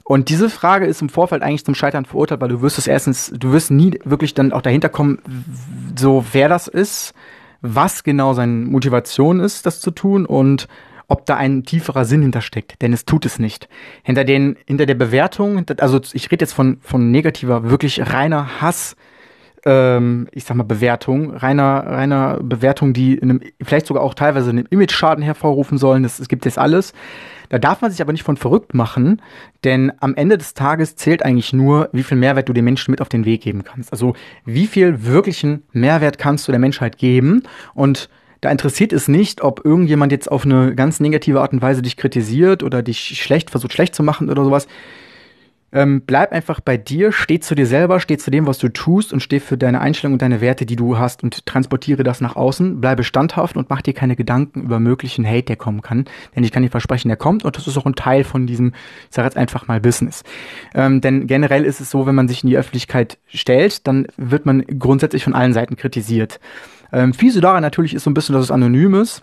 Und 0.05 0.29
diese 0.29 0.49
Frage 0.49 0.85
ist 0.85 1.01
im 1.01 1.09
Vorfeld 1.09 1.43
eigentlich 1.43 1.65
zum 1.65 1.75
Scheitern 1.75 2.05
verurteilt, 2.05 2.39
weil 2.39 2.47
du 2.47 2.61
wirst 2.61 2.77
es 2.77 2.87
erstens, 2.87 3.29
du 3.37 3.51
wirst 3.51 3.71
nie 3.71 3.99
wirklich 4.05 4.33
dann 4.33 4.53
auch 4.53 4.61
dahinter 4.61 4.87
kommen, 4.87 5.19
so 5.97 6.23
wer 6.31 6.47
das 6.47 6.69
ist, 6.69 7.13
was 7.61 8.05
genau 8.05 8.31
seine 8.31 8.53
Motivation 8.53 9.41
ist, 9.41 9.65
das 9.65 9.81
zu 9.81 9.91
tun 9.91 10.25
und 10.25 10.69
ob 11.09 11.25
da 11.25 11.35
ein 11.35 11.63
tieferer 11.63 12.05
Sinn 12.05 12.21
hintersteckt, 12.21 12.81
denn 12.81 12.93
es 12.93 13.03
tut 13.03 13.25
es 13.25 13.39
nicht. 13.39 13.67
Hinter 14.03 14.23
den, 14.23 14.55
hinter 14.65 14.85
der 14.85 14.95
Bewertung, 14.95 15.65
also 15.79 15.99
ich 16.13 16.31
rede 16.31 16.43
jetzt 16.43 16.53
von, 16.53 16.77
von 16.81 17.11
negativer, 17.11 17.69
wirklich 17.69 18.13
reiner 18.13 18.61
Hass, 18.61 18.95
ähm, 19.65 20.27
ich 20.31 20.45
sag 20.45 20.55
mal 20.55 20.63
Bewertung, 20.63 21.35
reiner, 21.35 21.85
reiner 21.85 22.39
Bewertung, 22.41 22.93
die 22.93 23.21
einem, 23.21 23.41
vielleicht 23.61 23.87
sogar 23.87 24.03
auch 24.03 24.13
teilweise 24.13 24.51
einen 24.51 24.67
Image-Schaden 24.67 25.23
hervorrufen 25.23 25.77
sollen, 25.77 26.03
das, 26.03 26.17
das 26.17 26.29
gibt 26.29 26.45
es 26.45 26.57
alles. 26.57 26.93
Da 27.49 27.57
darf 27.57 27.81
man 27.81 27.89
sich 27.89 28.01
aber 28.01 28.11
nicht 28.11 28.23
von 28.23 28.37
verrückt 28.37 28.75
machen, 28.75 29.21
denn 29.63 29.91
am 29.99 30.13
Ende 30.13 30.37
des 30.37 30.53
Tages 30.53 30.95
zählt 30.95 31.25
eigentlich 31.25 31.51
nur, 31.51 31.89
wie 31.91 32.03
viel 32.03 32.17
Mehrwert 32.17 32.47
du 32.47 32.53
den 32.53 32.63
Menschen 32.63 32.91
mit 32.91 33.01
auf 33.01 33.09
den 33.09 33.25
Weg 33.25 33.41
geben 33.41 33.63
kannst. 33.63 33.91
Also 33.91 34.13
wie 34.45 34.67
viel 34.67 35.03
wirklichen 35.05 35.63
Mehrwert 35.73 36.19
kannst 36.19 36.47
du 36.47 36.51
der 36.51 36.59
Menschheit 36.59 36.99
geben 36.99 37.41
und 37.73 38.09
da 38.41 38.51
interessiert 38.51 38.93
es 38.93 39.07
nicht, 39.07 39.41
ob 39.41 39.65
irgendjemand 39.65 40.11
jetzt 40.11 40.31
auf 40.31 40.45
eine 40.45 40.75
ganz 40.75 40.99
negative 40.99 41.41
Art 41.41 41.53
und 41.53 41.61
Weise 41.61 41.81
dich 41.81 41.97
kritisiert 41.97 42.63
oder 42.63 42.81
dich 42.81 43.21
schlecht 43.21 43.49
versucht 43.49 43.73
schlecht 43.73 43.95
zu 43.95 44.03
machen 44.03 44.29
oder 44.29 44.43
sowas. 44.43 44.67
Ähm, 45.71 46.01
bleib 46.05 46.31
einfach 46.31 46.61
bei 46.61 46.77
dir, 46.77 47.11
steh 47.11 47.39
zu 47.39 47.53
dir 47.53 47.67
selber, 47.67 47.99
steh 47.99 48.17
zu 48.17 48.31
dem, 48.31 48.47
was 48.47 48.57
du 48.57 48.69
tust 48.69 49.13
und 49.13 49.19
steh 49.19 49.39
für 49.39 49.55
deine 49.55 49.81
Einstellung 49.81 50.13
und 50.13 50.21
deine 50.21 50.41
Werte, 50.41 50.65
die 50.65 50.75
du 50.75 50.97
hast 50.97 51.21
und 51.21 51.45
transportiere 51.45 52.03
das 52.03 52.21
nach 52.21 52.35
außen. 52.35 52.81
Bleibe 52.81 53.03
standhaft 53.03 53.55
und 53.55 53.69
mach 53.69 53.83
dir 53.83 53.93
keine 53.93 54.15
Gedanken 54.15 54.63
über 54.63 54.79
möglichen 54.79 55.27
Hate, 55.27 55.43
der 55.43 55.57
kommen 55.57 55.81
kann. 55.81 56.05
Denn 56.35 56.43
ich 56.43 56.51
kann 56.51 56.63
dir 56.63 56.71
versprechen, 56.71 57.09
der 57.09 57.17
kommt 57.17 57.45
und 57.45 57.55
das 57.55 57.67
ist 57.67 57.77
auch 57.77 57.85
ein 57.85 57.93
Teil 57.93 58.23
von 58.23 58.47
diesem, 58.47 58.73
ich 59.09 59.15
sage 59.15 59.27
jetzt 59.27 59.37
einfach 59.37 59.67
mal 59.67 59.79
Business. 59.79 60.23
Ähm, 60.73 61.01
denn 61.01 61.27
generell 61.27 61.65
ist 61.65 61.81
es 61.81 61.91
so, 61.91 62.07
wenn 62.07 62.15
man 62.15 62.27
sich 62.27 62.43
in 62.43 62.49
die 62.49 62.57
Öffentlichkeit 62.57 63.19
stellt, 63.27 63.85
dann 63.85 64.07
wird 64.17 64.47
man 64.47 64.65
grundsätzlich 64.79 65.23
von 65.23 65.35
allen 65.35 65.53
Seiten 65.53 65.75
kritisiert. 65.75 66.39
Ähm, 66.91 67.13
fiese 67.13 67.41
daran 67.41 67.61
natürlich 67.61 67.93
ist 67.93 68.03
so 68.03 68.09
ein 68.09 68.13
bisschen, 68.13 68.33
dass 68.33 68.45
es 68.45 68.51
anonym 68.51 68.95
ist. 68.95 69.21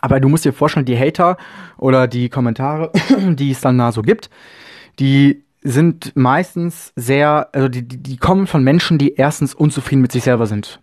Aber 0.00 0.20
du 0.20 0.28
musst 0.28 0.44
dir 0.44 0.52
vorstellen, 0.52 0.86
die 0.86 0.98
Hater 0.98 1.36
oder 1.78 2.06
die 2.06 2.28
Kommentare, 2.28 2.92
die 3.18 3.50
es 3.50 3.60
dann 3.60 3.78
da 3.78 3.92
so 3.92 4.02
gibt, 4.02 4.30
die 4.98 5.44
sind 5.62 6.14
meistens 6.14 6.92
sehr, 6.96 7.48
also 7.52 7.68
die, 7.68 7.82
die, 7.82 7.98
die 7.98 8.16
kommen 8.16 8.46
von 8.46 8.62
Menschen, 8.62 8.98
die 8.98 9.14
erstens 9.14 9.54
unzufrieden 9.54 10.02
mit 10.02 10.12
sich 10.12 10.22
selber 10.22 10.46
sind. 10.46 10.80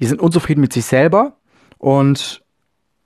Die 0.00 0.06
sind 0.06 0.20
unzufrieden 0.20 0.60
mit 0.60 0.72
sich 0.72 0.84
selber 0.84 1.36
und 1.78 2.41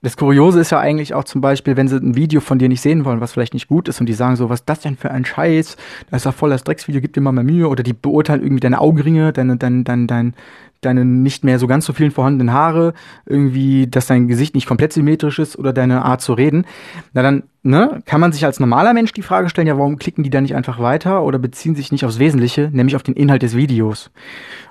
das 0.07 0.15
Kuriose 0.15 0.61
ist 0.61 0.69
ja 0.69 0.79
eigentlich 0.79 1.13
auch 1.13 1.25
zum 1.25 1.41
Beispiel, 1.41 1.75
wenn 1.75 1.89
sie 1.89 1.97
ein 1.97 2.15
Video 2.15 2.39
von 2.39 2.59
dir 2.59 2.69
nicht 2.69 2.79
sehen 2.79 3.03
wollen, 3.03 3.19
was 3.19 3.33
vielleicht 3.33 3.53
nicht 3.53 3.67
gut 3.67 3.89
ist 3.89 3.99
und 3.99 4.05
die 4.05 4.13
sagen 4.13 4.37
so, 4.37 4.49
was 4.49 4.61
ist 4.61 4.69
das 4.69 4.79
denn 4.79 4.95
für 4.95 5.11
ein 5.11 5.25
Scheiß? 5.25 5.75
Das 6.09 6.21
ist 6.21 6.25
ja 6.25 6.31
voll 6.31 6.49
das 6.49 6.63
Drecksvideo, 6.63 7.01
gib 7.01 7.11
dir 7.11 7.19
mal 7.19 7.33
mehr 7.33 7.43
Mühe 7.43 7.67
oder 7.67 7.83
die 7.83 7.91
beurteilen 7.91 8.41
irgendwie 8.41 8.61
deine 8.61 8.79
Augenringe, 8.79 9.33
deine, 9.33 9.57
dein, 9.57 9.83
dein, 9.83 10.07
dein, 10.07 10.33
deine 10.79 11.03
nicht 11.03 11.43
mehr 11.43 11.59
so 11.59 11.67
ganz 11.67 11.85
so 11.85 11.91
vielen 11.91 12.11
vorhandenen 12.11 12.53
Haare, 12.53 12.93
irgendwie, 13.25 13.87
dass 13.87 14.07
dein 14.07 14.29
Gesicht 14.29 14.55
nicht 14.55 14.65
komplett 14.65 14.93
symmetrisch 14.93 15.39
ist 15.39 15.59
oder 15.59 15.73
deine 15.73 16.05
Art 16.05 16.21
zu 16.21 16.31
reden, 16.31 16.65
na 17.11 17.21
dann, 17.21 17.43
ne, 17.67 18.01
kann 18.05 18.21
man 18.21 18.31
sich 18.31 18.45
als 18.45 18.59
normaler 18.59 18.93
Mensch 18.93 19.11
die 19.11 19.21
Frage 19.21 19.49
stellen, 19.49 19.67
ja, 19.67 19.77
warum 19.77 19.99
klicken 19.99 20.23
die 20.23 20.29
da 20.29 20.41
nicht 20.41 20.55
einfach 20.55 20.79
weiter 20.79 21.23
oder 21.23 21.37
beziehen 21.37 21.75
sich 21.75 21.91
nicht 21.91 22.05
aufs 22.05 22.19
Wesentliche, 22.19 22.69
nämlich 22.71 22.95
auf 22.95 23.03
den 23.03 23.15
Inhalt 23.15 23.43
des 23.43 23.55
Videos. 23.55 24.09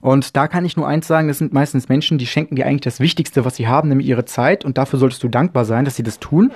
Und 0.01 0.37
da 0.37 0.49
kann 0.49 0.65
ich 0.65 0.77
nur 0.77 0.89
eins 0.89 1.07
sagen, 1.07 1.29
das 1.29 1.39
sind 1.39 1.53
meistens 1.53 1.89
Menschen, 1.89 2.19
die 2.19 2.27
schenken 2.27 2.57
dir 2.57 2.67
eigentlich 2.67 2.81
das 2.81 3.01
Wichtigste, 3.01 3.45
was 3.45 3.57
sie 3.57 3.69
haben, 3.69 3.89
nämlich 3.89 4.09
ihre 4.09 4.25
Zeit 4.25 4.65
und 4.65 4.79
dafür 4.79 4.99
solltest 4.99 5.23
du 5.23 5.29
dankbar 5.29 5.65
sein, 5.65 5.85
dass 5.85 5.97
sie 5.97 6.03
das 6.03 6.19
tun. 6.19 6.53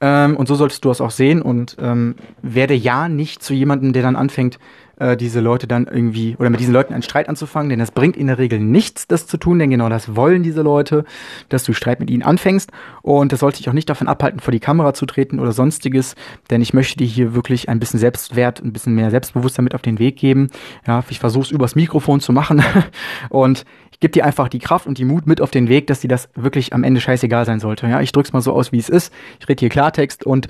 Ähm, 0.00 0.36
und 0.36 0.48
so 0.48 0.54
solltest 0.54 0.84
du 0.84 0.90
es 0.90 1.00
auch 1.00 1.10
sehen 1.10 1.40
und 1.40 1.76
ähm, 1.80 2.16
werde 2.42 2.74
ja 2.74 3.08
nicht 3.08 3.42
zu 3.42 3.54
jemandem, 3.54 3.92
der 3.92 4.02
dann 4.02 4.16
anfängt, 4.16 4.58
äh, 4.98 5.16
diese 5.16 5.40
Leute 5.40 5.66
dann 5.66 5.86
irgendwie 5.86 6.36
oder 6.38 6.50
mit 6.50 6.60
diesen 6.60 6.72
Leuten 6.72 6.92
einen 6.92 7.02
Streit 7.02 7.28
anzufangen, 7.28 7.70
denn 7.70 7.78
das 7.78 7.90
bringt 7.90 8.16
in 8.16 8.26
der 8.26 8.38
Regel 8.38 8.60
nichts, 8.60 9.06
das 9.06 9.26
zu 9.26 9.36
tun, 9.36 9.58
denn 9.58 9.70
genau 9.70 9.88
das 9.88 10.16
wollen 10.16 10.42
diese 10.42 10.62
Leute, 10.62 11.04
dass 11.48 11.64
du 11.64 11.72
Streit 11.72 12.00
mit 12.00 12.10
ihnen 12.10 12.22
anfängst 12.22 12.70
und 13.02 13.32
das 13.32 13.40
sollte 13.40 13.58
dich 13.58 13.68
auch 13.68 13.74
nicht 13.74 13.88
davon 13.88 14.08
abhalten, 14.08 14.40
vor 14.40 14.52
die 14.52 14.60
Kamera 14.60 14.94
zu 14.94 15.06
treten 15.06 15.40
oder 15.40 15.52
sonstiges, 15.52 16.14
denn 16.50 16.62
ich 16.62 16.74
möchte 16.74 16.96
dir 16.96 17.06
hier 17.06 17.34
wirklich 17.34 17.68
ein 17.68 17.78
bisschen 17.78 18.00
Selbstwert, 18.00 18.62
ein 18.62 18.72
bisschen 18.72 18.94
mehr 18.94 19.10
Selbstbewusstsein 19.10 19.64
mit 19.64 19.74
auf 19.74 19.82
den 19.82 19.98
Weg 19.98 20.16
geben. 20.16 20.50
Ja, 20.86 21.04
ich 21.08 21.18
versuche 21.18 21.44
es 21.44 21.50
übers 21.50 21.74
Mikrofon 21.74 22.20
zu 22.20 22.32
machen 22.32 22.62
und 23.28 23.64
ich 23.92 24.00
gebe 24.00 24.12
dir 24.12 24.26
einfach 24.26 24.48
die 24.48 24.58
Kraft 24.58 24.86
und 24.86 24.98
die 24.98 25.04
Mut 25.06 25.26
mit 25.26 25.40
auf 25.40 25.50
den 25.50 25.68
Weg, 25.68 25.86
dass 25.86 26.00
dir 26.00 26.08
das 26.08 26.28
wirklich 26.34 26.74
am 26.74 26.84
Ende 26.84 27.00
scheißegal 27.00 27.46
sein 27.46 27.60
sollte. 27.60 27.86
Ja, 27.86 28.00
ich 28.02 28.12
drück's 28.12 28.32
mal 28.32 28.42
so 28.42 28.52
aus, 28.52 28.70
wie 28.70 28.78
es 28.78 28.90
ist. 28.90 29.12
Ich 29.40 29.48
rede 29.48 29.60
hier 29.60 29.68
Klartext 29.70 30.24
und 30.24 30.48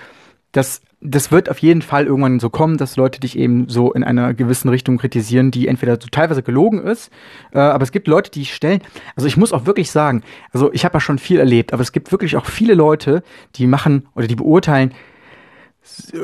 das 0.51 0.81
das 1.01 1.31
wird 1.31 1.51
auf 1.51 1.59
jeden 1.59 1.83
Fall 1.83 2.07
irgendwann 2.07 2.41
so 2.41 2.49
kommen, 2.49 2.79
dass 2.79 2.97
Leute 2.97 3.21
dich 3.21 3.39
eben 3.39 3.69
so 3.69 3.93
in 3.93 4.03
einer 4.03 4.35
gewissen 4.35 4.69
Richtung 4.69 4.97
kritisieren, 4.99 5.51
die 5.51 5.69
entweder 5.69 5.99
so 6.01 6.09
teilweise 6.11 6.43
gelogen 6.43 6.83
ist, 6.83 7.11
äh, 7.53 7.59
aber 7.59 7.83
es 7.83 7.93
gibt 7.93 8.09
Leute, 8.09 8.31
die 8.31 8.47
stellen, 8.47 8.81
also 9.15 9.27
ich 9.27 9.37
muss 9.37 9.53
auch 9.53 9.67
wirklich 9.67 9.91
sagen, 9.91 10.23
also 10.53 10.73
ich 10.73 10.85
habe 10.85 10.95
ja 10.95 11.01
schon 11.01 11.19
viel 11.19 11.39
erlebt, 11.39 11.73
aber 11.73 11.83
es 11.83 11.93
gibt 11.93 12.13
wirklich 12.13 12.37
auch 12.37 12.47
viele 12.47 12.75
Leute, 12.75 13.23
die 13.57 13.67
machen 13.67 14.09
oder 14.15 14.27
die 14.27 14.37
beurteilen 14.37 14.93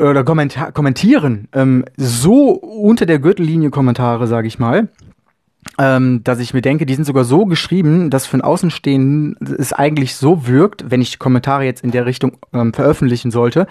oder 0.00 0.25
kommentieren 0.25 1.49
ähm, 1.52 1.85
so 1.97 2.50
unter 2.50 3.07
der 3.07 3.19
Gürtellinie 3.21 3.71
Kommentare, 3.71 4.26
sage 4.26 4.49
ich 4.49 4.59
mal, 4.59 4.88
ähm, 5.79 6.25
dass 6.25 6.41
ich 6.41 6.55
mir 6.55 6.62
denke, 6.62 6.87
die 6.87 6.95
sind 6.95 7.05
sogar 7.05 7.25
so 7.25 7.47
geschrieben, 7.47 8.11
dass 8.11 8.26
für 8.26 8.35
einen 8.35 8.43
Außenstehenden 8.43 9.37
es 9.59 9.73
eigentlich 9.73 10.17
so 10.17 10.47
wirkt, 10.49 10.91
wenn 10.91 11.00
ich 11.00 11.19
Kommentare 11.19 11.64
jetzt 11.64 11.85
in 11.85 11.93
der 11.93 12.07
Richtung 12.07 12.38
ähm, 12.52 12.73
veröffentlichen 12.73 13.31
sollte, 13.31 13.67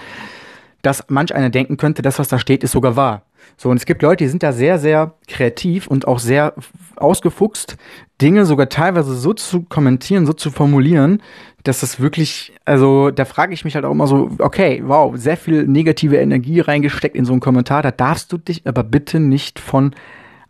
dass 0.81 1.05
manch 1.09 1.33
einer 1.33 1.49
denken 1.49 1.77
könnte, 1.77 2.01
das, 2.01 2.19
was 2.19 2.27
da 2.27 2.39
steht, 2.39 2.63
ist 2.63 2.71
sogar 2.71 2.95
wahr. 2.95 3.23
So, 3.57 3.69
und 3.69 3.77
es 3.77 3.85
gibt 3.85 4.01
Leute, 4.01 4.23
die 4.23 4.29
sind 4.29 4.43
da 4.43 4.53
sehr, 4.53 4.79
sehr 4.79 5.15
kreativ 5.27 5.87
und 5.87 6.07
auch 6.07 6.19
sehr 6.19 6.53
ausgefuchst, 6.95 7.77
Dinge 8.21 8.45
sogar 8.45 8.69
teilweise 8.69 9.15
so 9.15 9.33
zu 9.33 9.63
kommentieren, 9.63 10.25
so 10.25 10.33
zu 10.33 10.51
formulieren, 10.51 11.21
dass 11.63 11.81
das 11.81 11.99
wirklich, 11.99 12.53
also 12.65 13.11
da 13.11 13.25
frage 13.25 13.53
ich 13.53 13.65
mich 13.65 13.75
halt 13.75 13.85
auch 13.85 13.91
immer 13.91 14.07
so, 14.07 14.31
okay, 14.39 14.81
wow, 14.85 15.15
sehr 15.15 15.37
viel 15.37 15.67
negative 15.67 16.17
Energie 16.17 16.59
reingesteckt 16.59 17.15
in 17.15 17.25
so 17.25 17.33
einen 17.33 17.39
Kommentar, 17.39 17.81
da 17.81 17.91
darfst 17.91 18.31
du 18.31 18.37
dich 18.37 18.65
aber 18.65 18.83
bitte 18.83 19.19
nicht 19.19 19.59
von 19.59 19.93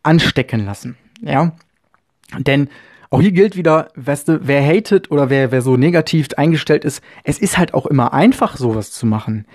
anstecken 0.04 0.66
lassen. 0.66 0.98
Ja. 1.22 1.54
Denn 2.38 2.70
auch 3.14 3.20
hier 3.20 3.34
gilt 3.34 3.58
wieder, 3.58 3.90
weißt 3.96 4.30
du, 4.30 4.40
wer 4.48 4.66
hatet 4.66 5.12
oder 5.12 5.30
wer, 5.30 5.52
wer 5.52 5.62
so 5.62 5.76
negativ 5.76 6.30
eingestellt 6.38 6.86
ist, 6.86 7.04
es 7.26 7.40
ist 7.40 7.58
halt 7.58 7.74
auch 7.74 7.86
immer 7.86 8.14
einfach, 8.14 8.56
sowas 8.56 8.92
zu 8.92 9.06
machen. 9.06 9.46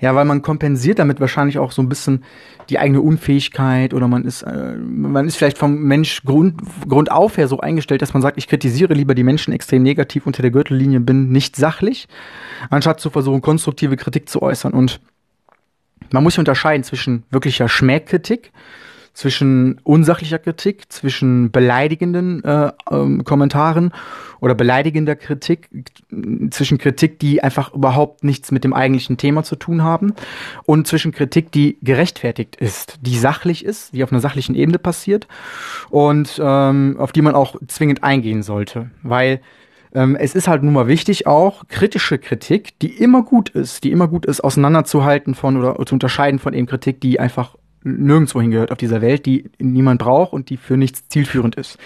Ja, 0.00 0.14
weil 0.14 0.26
man 0.26 0.42
kompensiert 0.42 0.98
damit 0.98 1.18
wahrscheinlich 1.18 1.58
auch 1.58 1.72
so 1.72 1.80
ein 1.80 1.88
bisschen 1.88 2.24
die 2.68 2.78
eigene 2.78 3.00
Unfähigkeit 3.00 3.94
oder 3.94 4.06
man 4.06 4.26
ist, 4.26 4.42
äh, 4.42 4.76
man 4.76 5.26
ist 5.26 5.36
vielleicht 5.36 5.56
vom 5.56 5.82
Mensch 5.84 6.24
Grund, 6.24 7.10
auf 7.10 7.38
her 7.38 7.48
so 7.48 7.58
eingestellt, 7.58 8.02
dass 8.02 8.12
man 8.12 8.20
sagt, 8.20 8.36
ich 8.36 8.48
kritisiere 8.48 8.92
lieber 8.92 9.14
die 9.14 9.24
Menschen 9.24 9.54
extrem 9.54 9.82
negativ 9.82 10.26
unter 10.26 10.42
der 10.42 10.50
Gürtellinie, 10.50 11.00
bin 11.00 11.30
nicht 11.30 11.56
sachlich, 11.56 12.08
anstatt 12.68 13.00
zu 13.00 13.08
versuchen, 13.08 13.40
konstruktive 13.40 13.96
Kritik 13.96 14.28
zu 14.28 14.42
äußern. 14.42 14.74
Und 14.74 15.00
man 16.12 16.22
muss 16.22 16.36
unterscheiden 16.36 16.84
zwischen 16.84 17.22
wirklicher 17.30 17.70
Schmähkritik 17.70 18.52
zwischen 19.16 19.80
unsachlicher 19.82 20.38
Kritik, 20.38 20.92
zwischen 20.92 21.50
beleidigenden 21.50 22.44
äh, 22.44 22.70
ähm, 22.90 23.24
Kommentaren 23.24 23.92
oder 24.40 24.54
beleidigender 24.54 25.16
Kritik, 25.16 25.70
zwischen 26.50 26.76
Kritik, 26.76 27.18
die 27.18 27.42
einfach 27.42 27.72
überhaupt 27.72 28.24
nichts 28.24 28.52
mit 28.52 28.62
dem 28.62 28.74
eigentlichen 28.74 29.16
Thema 29.16 29.42
zu 29.42 29.56
tun 29.56 29.82
haben 29.82 30.12
und 30.66 30.86
zwischen 30.86 31.12
Kritik, 31.12 31.50
die 31.50 31.78
gerechtfertigt 31.80 32.56
ist, 32.56 32.98
die 33.00 33.16
sachlich 33.16 33.64
ist, 33.64 33.94
die 33.94 34.04
auf 34.04 34.12
einer 34.12 34.20
sachlichen 34.20 34.54
Ebene 34.54 34.78
passiert 34.78 35.26
und 35.88 36.38
ähm, 36.38 36.96
auf 36.98 37.12
die 37.12 37.22
man 37.22 37.34
auch 37.34 37.56
zwingend 37.68 38.04
eingehen 38.04 38.42
sollte, 38.42 38.90
weil 39.02 39.40
ähm, 39.94 40.14
es 40.14 40.34
ist 40.34 40.46
halt 40.46 40.62
nun 40.62 40.74
mal 40.74 40.88
wichtig 40.88 41.26
auch 41.26 41.68
kritische 41.68 42.18
Kritik, 42.18 42.78
die 42.80 43.02
immer 43.02 43.22
gut 43.22 43.48
ist, 43.48 43.82
die 43.82 43.92
immer 43.92 44.08
gut 44.08 44.26
ist, 44.26 44.44
auseinanderzuhalten 44.44 45.34
von 45.34 45.56
oder 45.56 45.86
zu 45.86 45.94
unterscheiden 45.94 46.38
von 46.38 46.52
eben 46.52 46.66
Kritik, 46.66 47.00
die 47.00 47.18
einfach 47.18 47.56
nirgendwo 47.86 48.40
hingehört 48.40 48.72
auf 48.72 48.78
dieser 48.78 49.00
Welt, 49.00 49.26
die 49.26 49.50
niemand 49.58 50.00
braucht 50.00 50.32
und 50.32 50.50
die 50.50 50.56
für 50.56 50.76
nichts 50.76 51.08
zielführend 51.08 51.54
ist. 51.54 51.78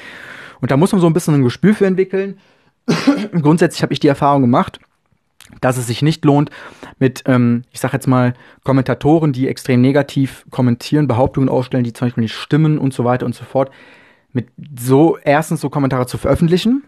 Und 0.61 0.71
da 0.71 0.77
muss 0.77 0.93
man 0.93 1.01
so 1.01 1.07
ein 1.07 1.13
bisschen 1.13 1.35
ein 1.35 1.43
Gespür 1.43 1.75
für 1.75 1.87
entwickeln. 1.87 2.39
Grundsätzlich 3.33 3.83
habe 3.83 3.93
ich 3.93 4.01
die 4.01 4.09
Erfahrung 4.09 4.43
gemacht, 4.43 4.81
dass 5.61 5.77
es 5.77 5.87
sich 5.87 6.03
nicht 6.03 6.25
lohnt, 6.25 6.51
mit, 6.99 7.23
ähm, 7.27 7.63
ich 7.73 7.81
sage 7.81 7.95
jetzt 7.95 8.07
mal, 8.07 8.35
Kommentatoren, 8.65 9.33
die 9.33 9.49
extrem 9.49 9.81
negativ 9.81 10.45
kommentieren, 10.51 11.07
Behauptungen 11.07 11.49
ausstellen, 11.49 11.85
die 11.85 11.93
zum 11.93 12.07
Beispiel 12.07 12.23
nicht 12.23 12.35
stimmen 12.35 12.79
und 12.79 12.95
so 12.95 13.05
weiter 13.05 13.27
und 13.27 13.35
so 13.35 13.45
fort, 13.45 13.71
mit 14.33 14.49
so 14.79 15.19
erstens 15.23 15.61
so 15.61 15.71
Kommentare 15.71 16.07
zu 16.07 16.19
veröffentlichen 16.19 16.85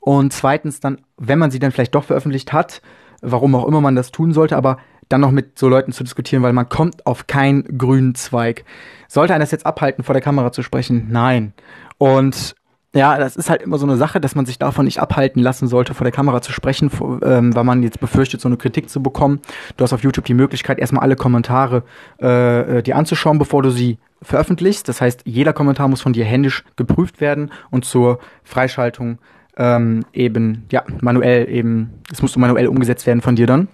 und 0.00 0.32
zweitens 0.32 0.80
dann, 0.80 1.00
wenn 1.16 1.38
man 1.38 1.50
sie 1.50 1.58
dann 1.58 1.72
vielleicht 1.72 1.94
doch 1.94 2.04
veröffentlicht 2.04 2.52
hat, 2.52 2.80
warum 3.22 3.54
auch 3.54 3.66
immer 3.66 3.80
man 3.80 3.96
das 3.96 4.12
tun 4.12 4.32
sollte, 4.32 4.56
aber 4.56 4.78
dann 5.08 5.20
noch 5.20 5.30
mit 5.30 5.58
so 5.58 5.68
Leuten 5.68 5.92
zu 5.92 6.04
diskutieren, 6.04 6.42
weil 6.42 6.52
man 6.52 6.68
kommt 6.68 7.06
auf 7.06 7.26
keinen 7.26 7.78
grünen 7.78 8.14
Zweig. 8.14 8.64
Sollte 9.08 9.34
einer 9.34 9.44
das 9.44 9.52
jetzt 9.52 9.66
abhalten, 9.66 10.04
vor 10.04 10.14
der 10.14 10.22
Kamera 10.22 10.52
zu 10.52 10.62
sprechen? 10.62 11.06
Nein. 11.10 11.52
Und 11.98 12.54
ja, 12.94 13.18
das 13.18 13.36
ist 13.36 13.50
halt 13.50 13.60
immer 13.60 13.76
so 13.76 13.86
eine 13.86 13.96
Sache, 13.96 14.20
dass 14.20 14.34
man 14.34 14.46
sich 14.46 14.58
davon 14.58 14.86
nicht 14.86 15.00
abhalten 15.00 15.42
lassen 15.42 15.68
sollte, 15.68 15.92
vor 15.92 16.04
der 16.06 16.12
Kamera 16.12 16.40
zu 16.40 16.50
sprechen, 16.50 16.90
ähm, 17.22 17.54
weil 17.54 17.64
man 17.64 17.82
jetzt 17.82 18.00
befürchtet, 18.00 18.40
so 18.40 18.48
eine 18.48 18.56
Kritik 18.56 18.88
zu 18.88 19.02
bekommen. 19.02 19.40
Du 19.76 19.84
hast 19.84 19.92
auf 19.92 20.02
YouTube 20.02 20.24
die 20.24 20.34
Möglichkeit, 20.34 20.78
erstmal 20.78 21.02
alle 21.02 21.14
Kommentare 21.14 21.82
äh, 22.20 22.78
äh 22.78 22.82
dir 22.82 22.96
anzuschauen, 22.96 23.38
bevor 23.38 23.62
du 23.62 23.70
sie 23.70 23.98
veröffentlichst. 24.22 24.88
Das 24.88 25.02
heißt, 25.02 25.22
jeder 25.26 25.52
Kommentar 25.52 25.88
muss 25.88 26.00
von 26.00 26.14
dir 26.14 26.24
händisch 26.24 26.64
geprüft 26.76 27.20
werden 27.20 27.50
und 27.70 27.84
zur 27.84 28.18
Freischaltung 28.44 29.18
ähm, 29.58 30.04
eben, 30.14 30.64
ja, 30.72 30.82
manuell 31.02 31.50
eben, 31.50 32.00
es 32.10 32.22
muss 32.22 32.34
manuell 32.36 32.66
umgesetzt 32.66 33.06
werden 33.06 33.20
von 33.20 33.36
dir 33.36 33.46
dann 33.46 33.68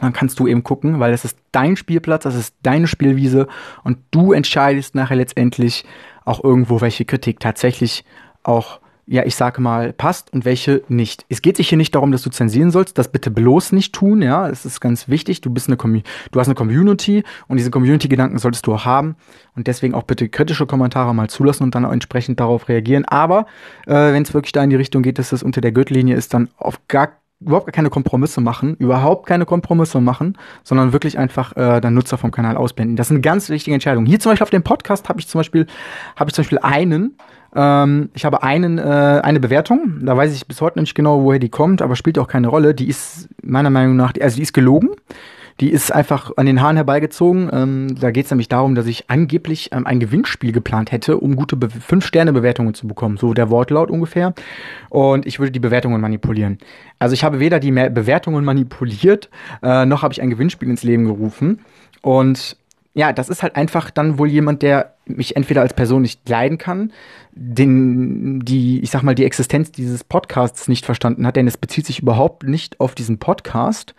dann 0.00 0.12
kannst 0.12 0.38
du 0.38 0.46
eben 0.46 0.62
gucken, 0.62 1.00
weil 1.00 1.12
das 1.12 1.24
ist 1.24 1.38
dein 1.52 1.76
Spielplatz, 1.76 2.24
das 2.24 2.34
ist 2.34 2.54
deine 2.62 2.86
Spielwiese 2.86 3.48
und 3.84 3.98
du 4.10 4.32
entscheidest 4.32 4.94
nachher 4.94 5.16
letztendlich 5.16 5.84
auch 6.24 6.42
irgendwo, 6.42 6.80
welche 6.80 7.04
Kritik 7.04 7.40
tatsächlich 7.40 8.04
auch, 8.42 8.80
ja, 9.06 9.24
ich 9.24 9.36
sage 9.36 9.60
mal, 9.60 9.92
passt 9.92 10.32
und 10.32 10.44
welche 10.44 10.82
nicht. 10.88 11.24
Es 11.28 11.40
geht 11.40 11.56
sich 11.56 11.68
hier 11.68 11.78
nicht 11.78 11.94
darum, 11.94 12.10
dass 12.10 12.22
du 12.22 12.30
zensieren 12.30 12.72
sollst, 12.72 12.98
das 12.98 13.12
bitte 13.12 13.30
bloß 13.30 13.70
nicht 13.72 13.94
tun, 13.94 14.20
ja, 14.20 14.48
es 14.48 14.64
ist 14.64 14.80
ganz 14.80 15.08
wichtig, 15.08 15.40
du 15.40 15.50
bist 15.50 15.68
eine 15.68 15.76
Com 15.76 16.02
du 16.32 16.40
hast 16.40 16.48
eine 16.48 16.56
Community 16.56 17.22
und 17.46 17.56
diese 17.56 17.70
Community-Gedanken 17.70 18.38
solltest 18.38 18.66
du 18.66 18.74
auch 18.74 18.84
haben 18.84 19.14
und 19.54 19.68
deswegen 19.68 19.94
auch 19.94 20.02
bitte 20.02 20.28
kritische 20.28 20.66
Kommentare 20.66 21.14
mal 21.14 21.30
zulassen 21.30 21.62
und 21.62 21.74
dann 21.74 21.84
auch 21.84 21.92
entsprechend 21.92 22.40
darauf 22.40 22.68
reagieren, 22.68 23.04
aber 23.04 23.46
äh, 23.86 23.94
wenn 23.94 24.24
es 24.24 24.34
wirklich 24.34 24.52
da 24.52 24.64
in 24.64 24.70
die 24.70 24.76
Richtung 24.76 25.02
geht, 25.02 25.20
dass 25.20 25.30
das 25.30 25.44
unter 25.44 25.60
der 25.60 25.72
Gürtellinie 25.72 26.16
ist, 26.16 26.34
dann 26.34 26.48
auf 26.58 26.80
gar 26.88 27.12
überhaupt 27.40 27.72
keine 27.72 27.90
Kompromisse 27.90 28.40
machen, 28.40 28.76
überhaupt 28.76 29.26
keine 29.26 29.44
Kompromisse 29.44 30.00
machen, 30.00 30.38
sondern 30.64 30.92
wirklich 30.92 31.18
einfach 31.18 31.54
äh, 31.56 31.80
den 31.80 31.94
Nutzer 31.94 32.16
vom 32.16 32.30
Kanal 32.30 32.56
ausblenden. 32.56 32.96
Das 32.96 33.10
eine 33.10 33.20
ganz 33.20 33.50
wichtige 33.50 33.74
Entscheidung. 33.74 34.06
Hier 34.06 34.18
zum 34.18 34.32
Beispiel 34.32 34.44
auf 34.44 34.50
dem 34.50 34.62
Podcast 34.62 35.08
habe 35.08 35.20
ich 35.20 35.28
zum 35.28 35.40
Beispiel 35.40 35.66
habe 36.16 36.30
ich 36.30 36.34
zum 36.34 36.42
Beispiel 36.42 36.58
einen, 36.58 37.18
ähm, 37.54 38.10
ich 38.14 38.24
habe 38.24 38.42
einen 38.42 38.78
äh, 38.78 39.20
eine 39.22 39.40
Bewertung. 39.40 40.00
Da 40.02 40.16
weiß 40.16 40.34
ich 40.34 40.46
bis 40.46 40.60
heute 40.60 40.80
nicht 40.80 40.94
genau, 40.94 41.22
woher 41.24 41.38
die 41.38 41.50
kommt, 41.50 41.82
aber 41.82 41.94
spielt 41.94 42.18
auch 42.18 42.28
keine 42.28 42.48
Rolle. 42.48 42.74
Die 42.74 42.88
ist 42.88 43.28
meiner 43.42 43.70
Meinung 43.70 43.96
nach, 43.96 44.14
also 44.20 44.36
die 44.36 44.42
ist 44.42 44.54
gelogen. 44.54 44.90
Die 45.60 45.70
ist 45.70 45.90
einfach 45.90 46.32
an 46.36 46.46
den 46.46 46.60
Haaren 46.60 46.76
herbeigezogen. 46.76 47.48
Ähm, 47.52 47.96
da 47.98 48.10
geht 48.10 48.26
es 48.26 48.30
nämlich 48.30 48.48
darum, 48.48 48.74
dass 48.74 48.86
ich 48.86 49.08
angeblich 49.08 49.70
ähm, 49.72 49.86
ein 49.86 50.00
Gewinnspiel 50.00 50.52
geplant 50.52 50.92
hätte, 50.92 51.18
um 51.18 51.34
gute 51.34 51.56
5-Sterne-Bewertungen 51.56 52.74
zu 52.74 52.86
bekommen. 52.86 53.16
So 53.16 53.32
der 53.32 53.48
Wortlaut 53.48 53.90
ungefähr. 53.90 54.34
Und 54.90 55.26
ich 55.26 55.38
würde 55.38 55.52
die 55.52 55.60
Bewertungen 55.60 56.00
manipulieren. 56.00 56.58
Also 56.98 57.14
ich 57.14 57.24
habe 57.24 57.40
weder 57.40 57.58
die 57.58 57.72
Bewertungen 57.72 58.44
manipuliert, 58.44 59.30
äh, 59.62 59.86
noch 59.86 60.02
habe 60.02 60.12
ich 60.12 60.20
ein 60.20 60.30
Gewinnspiel 60.30 60.68
ins 60.68 60.82
Leben 60.82 61.06
gerufen. 61.06 61.60
Und 62.02 62.56
ja, 62.96 63.12
das 63.12 63.28
ist 63.28 63.42
halt 63.42 63.56
einfach 63.56 63.90
dann 63.90 64.18
wohl 64.18 64.28
jemand, 64.28 64.62
der 64.62 64.94
mich 65.04 65.36
entweder 65.36 65.60
als 65.60 65.74
Person 65.74 66.00
nicht 66.00 66.26
leiden 66.26 66.56
kann, 66.56 66.92
den, 67.32 68.40
die, 68.40 68.80
ich 68.80 68.90
sag 68.90 69.02
mal, 69.02 69.14
die 69.14 69.26
Existenz 69.26 69.70
dieses 69.70 70.02
Podcasts 70.02 70.66
nicht 70.66 70.86
verstanden 70.86 71.26
hat, 71.26 71.36
denn 71.36 71.46
es 71.46 71.58
bezieht 71.58 71.84
sich 71.84 72.00
überhaupt 72.00 72.44
nicht 72.44 72.80
auf 72.80 72.94
diesen 72.94 73.18
Podcast. 73.18 73.94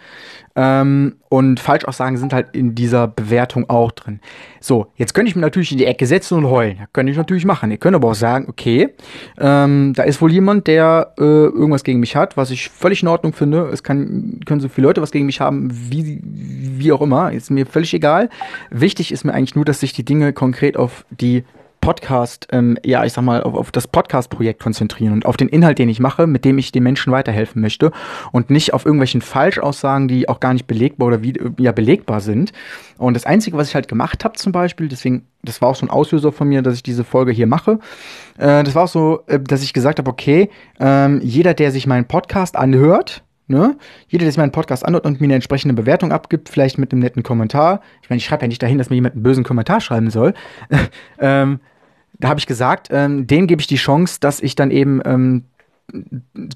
Ähm, 0.59 1.17
und 1.29 1.59
Falschaussagen 1.59 2.17
sind 2.17 2.33
halt 2.33 2.47
in 2.53 2.73
dieser 2.73 3.07
Bewertung 3.07 3.69
auch 3.69 3.91
drin. 3.91 4.19
So, 4.59 4.87
jetzt 4.95 5.13
könnte 5.13 5.29
ich 5.29 5.35
mir 5.35 5.43
natürlich 5.43 5.71
in 5.71 5.77
die 5.77 5.85
Ecke 5.85 6.07
setzen 6.07 6.35
und 6.39 6.49
heulen. 6.49 6.77
Ja, 6.79 6.85
könnte 6.93 7.11
ich 7.11 7.17
natürlich 7.17 7.45
machen. 7.45 7.69
Ihr 7.69 7.77
könnt 7.77 7.95
aber 7.95 8.09
auch 8.09 8.15
sagen, 8.15 8.47
okay, 8.49 8.89
ähm, 9.37 9.93
da 9.95 10.01
ist 10.01 10.19
wohl 10.19 10.31
jemand, 10.31 10.65
der 10.65 11.13
äh, 11.19 11.21
irgendwas 11.21 11.83
gegen 11.83 11.99
mich 11.99 12.15
hat, 12.15 12.37
was 12.37 12.49
ich 12.49 12.69
völlig 12.69 13.03
in 13.03 13.07
Ordnung 13.07 13.33
finde. 13.33 13.69
Es 13.71 13.83
kann, 13.83 14.39
können 14.45 14.59
so 14.59 14.67
viele 14.67 14.87
Leute 14.87 15.01
was 15.03 15.11
gegen 15.11 15.27
mich 15.27 15.39
haben, 15.39 15.69
wie, 15.71 16.21
wie 16.23 16.91
auch 16.91 17.01
immer. 17.01 17.31
Ist 17.31 17.51
mir 17.51 17.67
völlig 17.67 17.93
egal. 17.93 18.29
Wichtig 18.71 19.11
ist 19.11 19.25
mir 19.25 19.35
eigentlich 19.35 19.55
nur, 19.55 19.65
dass 19.65 19.81
sich 19.81 19.93
die 19.93 20.05
Dinge 20.05 20.33
konkret 20.33 20.75
auf 20.75 21.05
die 21.11 21.43
Podcast, 21.88 22.50
ähm, 22.51 22.77
ja, 22.84 23.06
ich 23.06 23.13
sag 23.13 23.24
mal, 23.24 23.41
auf, 23.44 23.53
auf 23.53 23.72
das 23.72 23.88
Podcast-Projekt 23.88 24.62
konzentrieren 24.62 25.13
und 25.13 25.25
auf 25.25 25.38
den 25.38 25.48
Inhalt, 25.48 25.79
den 25.79 25.88
ich 25.88 26.01
mache, 26.01 26.27
mit 26.27 26.44
dem 26.44 26.58
ich 26.58 26.74
den 26.74 26.84
Menschen 26.84 27.13
weiterhelfen 27.13 27.62
möchte 27.62 27.94
und 28.34 28.50
nicht 28.50 28.74
auf 28.74 28.86
irgendwelchen 28.86 29.22
Falschaussagen, 29.22 30.10
die 30.10 30.27
auch 30.27 30.41
gar 30.41 30.51
nicht 30.51 30.67
belegbar 30.67 31.08
oder 31.08 31.24
wie, 31.24 31.39
ja, 31.58 31.72
belegbar 31.72 32.20
sind. 32.20 32.51
Und 32.98 33.13
das 33.13 33.25
Einzige, 33.25 33.56
was 33.56 33.70
ich 33.70 33.75
halt 33.75 33.88
gemacht 33.88 34.25
habe 34.25 34.36
zum 34.36 34.51
Beispiel, 34.51 34.89
deswegen, 34.89 35.27
das 35.44 35.62
war 35.62 35.70
auch 35.70 35.77
so 35.77 35.86
ein 35.86 35.89
Auslöser 35.89 36.34
von 36.34 36.50
mir, 36.50 36.62
dass 36.62 36.74
ich 36.74 36.84
diese 36.84 37.06
Folge 37.06 37.32
hier 37.32 37.48
mache, 37.48 37.79
äh, 38.38 38.65
das 38.65 38.75
war 38.75 38.84
auch 38.84 38.89
so, 38.89 39.22
äh, 39.27 39.39
dass 39.39 39.63
ich 39.63 39.72
gesagt 39.72 40.00
habe, 40.00 40.12
okay, 40.12 40.50
ähm, 40.82 41.22
jeder, 41.24 41.53
der 41.53 41.72
sich 41.72 41.88
meinen 41.88 42.06
Podcast 42.06 42.58
anhört, 42.58 43.24
Ne? 43.50 43.77
Jeder, 44.10 44.25
der 44.25 44.32
sich 44.34 44.38
meinen 44.38 44.51
Podcast 44.51 44.86
anhört 44.86 45.06
und 45.06 45.22
mir 45.22 45.27
eine 45.27 45.36
entsprechende 45.36 45.74
Bewertung 45.74 46.12
abgibt, 46.12 46.50
vielleicht 46.50 46.77
mit 46.77 46.91
einem 46.91 47.00
netten 47.00 47.24
Kommentar. 47.24 47.79
Ich 48.01 48.10
meine, 48.10 48.17
ich 48.17 48.25
schreibe 48.25 48.41
ja 48.41 48.50
nicht 48.50 48.62
dahin, 48.62 48.77
dass 48.77 48.89
mir 48.89 48.98
jemand 48.98 49.15
einen 49.15 49.24
bösen 49.24 49.46
Kommentar 49.46 49.79
schreiben 49.79 50.10
soll. 50.10 50.34
ähm, 51.20 51.62
da 52.19 52.29
habe 52.29 52.39
ich 52.39 52.47
gesagt, 52.47 52.89
ähm, 52.91 53.27
denen 53.27 53.47
gebe 53.47 53.62
ich 53.62 53.67
die 53.67 53.75
Chance, 53.75 54.19
dass 54.19 54.41
ich 54.41 54.55
dann 54.55 54.71
eben 54.71 55.01
ähm, 55.05 55.43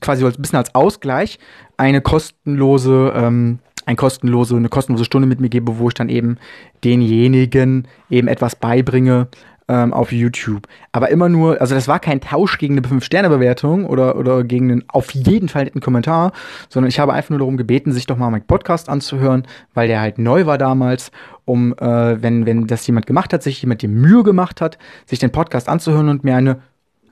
quasi 0.02 0.26
ein 0.26 0.34
bisschen 0.34 0.58
als 0.58 0.76
Ausgleich 0.76 1.40
eine 1.78 2.02
kostenlose, 2.02 3.14
ähm, 3.16 3.60
ein 3.86 3.96
kostenlose, 3.96 4.56
eine 4.56 4.70
kostenlose 4.70 5.06
Stunde 5.06 5.28
mit 5.28 5.40
mir 5.40 5.50
gebe, 5.50 5.78
wo 5.78 5.88
ich 5.88 5.94
dann 5.94 6.10
eben 6.10 6.38
denjenigen 6.84 7.88
eben 8.10 8.28
etwas 8.28 8.56
beibringe, 8.56 9.28
ähm, 9.72 9.94
auf 9.94 10.12
YouTube. 10.12 10.68
Aber 10.92 11.10
immer 11.12 11.30
nur, 11.30 11.62
also 11.62 11.74
das 11.74 11.88
war 11.88 12.02
kein 12.02 12.20
Tausch 12.20 12.58
gegen 12.58 12.78
eine 12.78 12.86
5-Sterne-Bewertung 12.86 13.86
oder, 13.86 14.18
oder 14.18 14.44
gegen 14.44 14.70
einen 14.70 14.84
auf 14.90 15.12
jeden 15.12 15.48
Fall 15.48 15.64
netten 15.64 15.80
Kommentar, 15.80 16.34
sondern 16.68 16.90
ich 16.90 17.00
habe 17.00 17.14
einfach 17.14 17.30
nur 17.30 17.40
darum 17.40 17.56
gebeten, 17.56 17.94
sich 17.94 18.06
doch 18.06 18.18
mal 18.18 18.30
meinen 18.30 18.46
Podcast 18.46 18.90
anzuhören, 18.90 19.48
weil 19.74 19.88
der 19.88 20.02
halt 20.02 20.18
neu 20.18 20.46
war 20.46 20.58
damals, 20.58 21.12
um, 21.46 21.74
äh, 21.78 22.22
wenn, 22.22 22.46
wenn 22.46 22.68
das 22.68 22.86
jemand 22.86 23.06
gemacht 23.06 23.32
hat, 23.32 23.44
sich 23.44 23.62
jemand 23.62 23.82
die 23.82 23.88
Mühe 23.88 24.24
gemacht 24.24 24.60
hat, 24.60 24.78
sich 25.06 25.20
den 25.20 25.32
Podcast 25.32 25.70
anzuhören 25.70 26.10
und 26.10 26.26
mir 26.26 26.36
eine, 26.36 26.62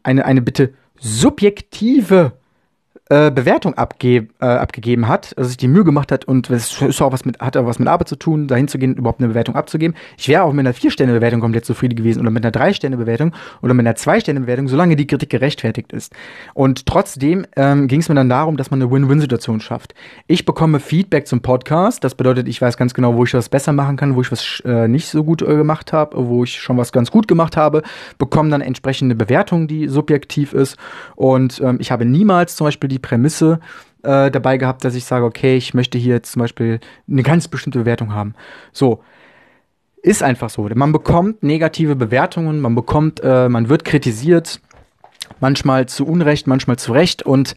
eine, 0.04 0.26
eine 0.26 0.42
bitte 0.42 0.74
subjektive 1.00 2.34
äh, 3.10 3.32
Bewertung 3.32 3.74
abge 3.74 4.28
äh, 4.40 4.46
abgegeben 4.46 5.08
hat, 5.08 5.34
also 5.36 5.48
sich 5.48 5.58
die 5.58 5.68
Mühe 5.68 5.84
gemacht 5.84 6.12
hat 6.12 6.26
und 6.26 6.50
es 6.52 6.80
ist 6.82 7.02
auch 7.02 7.12
was 7.12 7.26
mit, 7.26 7.40
hat 7.40 7.58
auch 7.58 7.66
was 7.66 7.80
mit 7.80 7.88
Arbeit 7.88 8.08
zu 8.08 8.16
tun, 8.16 8.48
dahin 8.48 8.68
zu 8.68 8.78
gehen, 8.78 8.96
überhaupt 8.96 9.20
eine 9.20 9.30
Bewertung 9.30 9.56
abzugeben. 9.56 9.96
Ich 10.18 10.28
wäre 10.28 10.44
auch 10.44 10.54
mit 10.54 10.60
einer 10.60 10.74
Vier-Sterne-Bewertung 10.74 11.42
komplett 11.42 11.66
zufrieden 11.66 11.96
gewesen 11.96 12.22
oder 12.22 12.30
mit 12.30 12.46
einer 12.46 12.52
Drei-Sterne-Bewertung 12.52 13.34
oder 13.64 13.74
mit 13.74 13.88
einer 13.88 13.96
Zwei-Sterne-Bewertung, 13.96 14.68
solange 14.68 14.96
die 14.96 15.08
Kritik 15.08 15.32
gerechtfertigt 15.32 15.92
ist. 15.92 16.14
Und 16.54 16.86
trotzdem 16.86 17.48
ähm, 17.56 17.88
ging 17.88 18.02
es 18.02 18.10
mir 18.10 18.16
dann 18.16 18.30
darum, 18.30 18.58
dass 18.58 18.70
man 18.70 18.80
eine 18.80 18.92
Win-Win-Situation 18.92 19.60
schafft. 19.60 19.96
Ich 20.28 20.46
bekomme 20.46 20.80
Feedback 20.80 21.26
zum 21.26 21.42
Podcast, 21.42 22.04
das 22.04 22.14
bedeutet, 22.14 22.48
ich 22.48 22.62
weiß 22.62 22.78
ganz 22.78 22.94
genau, 22.94 23.16
wo 23.16 23.24
ich 23.24 23.34
was 23.34 23.50
besser 23.50 23.74
machen 23.74 23.98
kann, 23.98 24.16
wo 24.16 24.22
ich 24.22 24.32
was 24.32 24.62
äh, 24.66 24.88
nicht 24.88 25.08
so 25.08 25.24
gut 25.24 25.42
äh, 25.42 25.56
gemacht 25.56 25.94
habe, 25.94 26.28
wo 26.28 26.44
ich 26.44 26.60
schon 26.60 26.78
was 26.78 26.92
ganz 26.92 27.10
gut 27.10 27.28
gemacht 27.28 27.58
habe, 27.58 27.82
bekomme 28.20 28.52
dann 28.52 28.62
entsprechende 28.62 29.16
Bewertung, 29.16 29.68
die 29.68 29.88
subjektiv 29.88 30.54
ist 30.54 30.78
und 31.16 31.60
ähm, 31.62 31.78
ich 31.80 31.92
habe 31.92 32.06
niemals 32.06 32.56
zum 32.56 32.66
Beispiel 32.66 32.88
die 32.88 32.99
die 33.00 33.08
Prämisse 33.08 33.60
äh, 34.04 34.32
dabei 34.32 34.58
gehabt, 34.58 34.84
dass 34.84 34.96
ich 34.96 35.06
sage, 35.06 35.26
okay, 35.26 35.58
ich 35.58 35.74
möchte 35.74 35.98
hier 35.98 36.16
jetzt 36.16 36.32
zum 36.34 36.42
Beispiel 36.42 36.80
eine 37.10 37.24
ganz 37.24 37.48
bestimmte 37.48 37.80
Bewertung 37.80 38.14
haben. 38.14 38.34
So. 38.72 39.04
Ist 40.02 40.24
einfach 40.24 40.50
so. 40.50 40.62
Man 40.76 40.94
bekommt 40.94 41.44
negative 41.44 41.96
Bewertungen, 41.98 42.62
man 42.62 42.74
bekommt, 42.74 43.20
äh, 43.22 43.50
man 43.50 43.68
wird 43.68 43.84
kritisiert, 43.84 44.62
manchmal 45.42 45.88
zu 45.88 46.06
Unrecht, 46.06 46.48
manchmal 46.48 46.78
zu 46.78 46.94
Recht 46.94 47.24
und 47.24 47.54